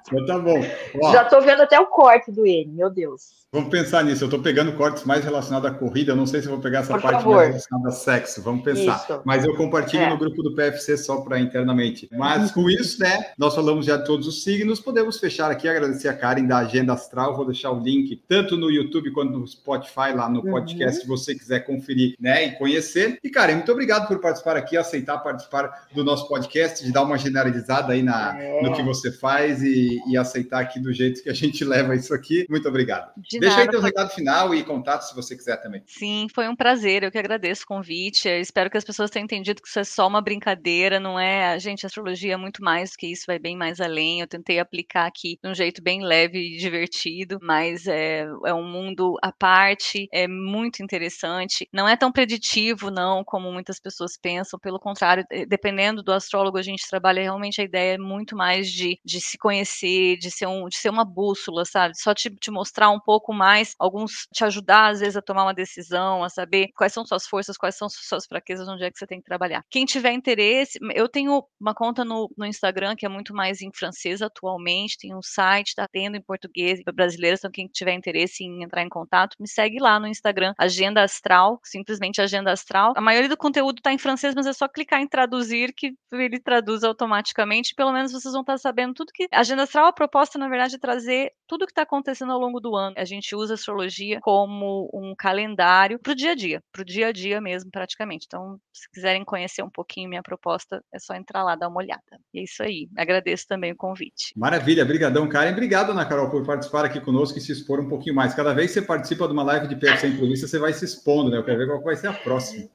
[0.10, 0.64] Então tá bom.
[1.04, 3.36] Ó, Já tô vendo até o corte do N, meu Deus.
[3.52, 4.24] Vamos pensar nisso.
[4.26, 6.12] Eu tô pegando cortes mais relacionados à corrida.
[6.12, 7.36] Eu não sei se eu vou pegar essa Por parte favor.
[7.38, 8.42] mais relacionada a sexo.
[8.42, 8.98] Vamos pensar.
[9.10, 9.22] Isso.
[9.26, 10.10] Mas eu compartilho É.
[10.10, 12.10] no grupo do PFC só para internamente.
[12.12, 13.32] Mas com isso, né?
[13.38, 14.80] Nós falamos já de todos os signos.
[14.82, 15.68] Podemos fechar aqui.
[15.68, 17.36] Agradecer a Karen da Agenda Astral.
[17.36, 20.52] Vou deixar o link tanto no YouTube quanto no Spotify, lá no Uhum.
[20.52, 22.46] podcast, se você quiser conferir, né?
[22.48, 23.18] E conhecer.
[23.24, 27.18] E, Karen, muito obrigado por participar aqui, aceitar participar do nosso podcast, de dar uma
[27.18, 28.62] generalizada aí na, É.
[28.62, 31.94] no que você faz faz e, e, aceitar aqui do jeito que a gente leva
[31.94, 32.46] isso aqui.
[32.50, 33.12] Muito obrigado.
[33.18, 33.90] De Deixa nada, aí teu foi...
[33.90, 35.84] recado final e contato se você quiser também.
[35.86, 37.04] Sim, foi um prazer.
[37.04, 38.30] Eu que agradeço o convite.
[38.30, 41.48] Eu espero que as pessoas tenham entendido que isso é só uma brincadeira, não é?
[41.48, 44.22] A gente, a astrologia é muito mais do que isso, vai bem mais além.
[44.22, 48.66] Eu tentei aplicar aqui de um jeito bem leve e divertido, mas é, é um
[48.66, 51.68] mundo à parte, é muito interessante.
[51.74, 54.58] Não é tão preditivo, não, como muitas pessoas pensam.
[54.58, 59.00] Pelo contrário, dependendo do astrólogo, a gente trabalha realmente a ideia é muito mais de,
[59.04, 61.98] de se conhecer, de ser, um, de ser uma bússola, sabe?
[62.00, 65.54] Só te, te mostrar um pouco mais, alguns te ajudar, às vezes, a tomar uma
[65.54, 69.08] decisão, a saber quais são suas forças, quais são suas fraquezas, onde é que você
[69.08, 69.64] tem que trabalhar.
[69.70, 73.72] Quem tiver interesse, eu tenho uma conta no, no Instagram que é muito mais em
[73.74, 78.44] francês atualmente, tem um site, tá tendo em português para brasileiros, então quem tiver interesse
[78.44, 82.94] em entrar em contato, me segue lá no Instagram, Agenda Astral, simplesmente Agenda Astral.
[82.96, 86.40] A maioria do conteúdo está em francês, mas é só clicar em traduzir que ele
[86.40, 87.74] traduz automaticamente.
[87.76, 89.28] Pelo menos vocês vão estar tá sabendo tudo que.
[89.32, 92.60] A Agenda Astral, a proposta, na verdade, é trazer tudo que está acontecendo ao longo
[92.60, 92.96] do ano.
[92.98, 96.86] A gente usa a astrologia como um calendário para o dia a dia, para o
[96.86, 98.26] dia a dia mesmo, praticamente.
[98.28, 102.02] Então, se quiserem conhecer um pouquinho minha proposta, é só entrar lá, dar uma olhada.
[102.34, 102.90] E é isso aí.
[102.98, 104.34] Agradeço também o convite.
[104.36, 105.52] Maravilha, brigadão, Karen.
[105.52, 108.34] Obrigado, Ana Carol, por participar aqui conosco e se expor um pouquinho mais.
[108.34, 110.86] Cada vez que você participa de uma live de perto sem entrevista, você vai se
[110.86, 111.38] expondo, né?
[111.38, 112.68] Eu quero ver qual vai ser a próxima.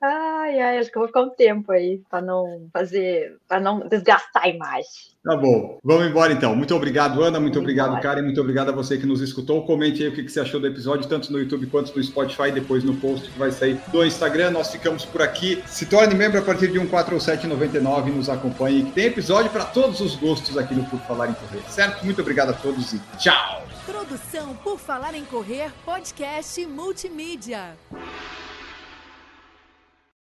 [0.43, 3.79] Ai, ai, acho que eu vou ficar um tempo aí para não fazer, para não
[3.89, 5.13] desgastar a imagem.
[5.23, 5.79] Tá bom.
[5.85, 6.57] Vamos embora então.
[6.57, 7.39] Muito obrigado, Ana.
[7.39, 8.03] Muito Vamos obrigado, embora.
[8.03, 8.23] Karen.
[8.23, 9.65] Muito obrigado a você que nos escutou.
[9.65, 12.83] Comente aí o que você achou do episódio, tanto no YouTube quanto no Spotify, depois
[12.83, 14.51] no post que vai sair do Instagram.
[14.51, 15.63] Nós ficamos por aqui.
[15.65, 18.91] Se torne membro a partir de 147,99 e nos acompanhe.
[18.91, 22.05] Tem episódio para todos os gostos aqui no Por Falar em Correr, certo?
[22.05, 23.63] Muito obrigado a todos e tchau!
[23.87, 27.77] Produção Por Falar em Correr, podcast multimídia.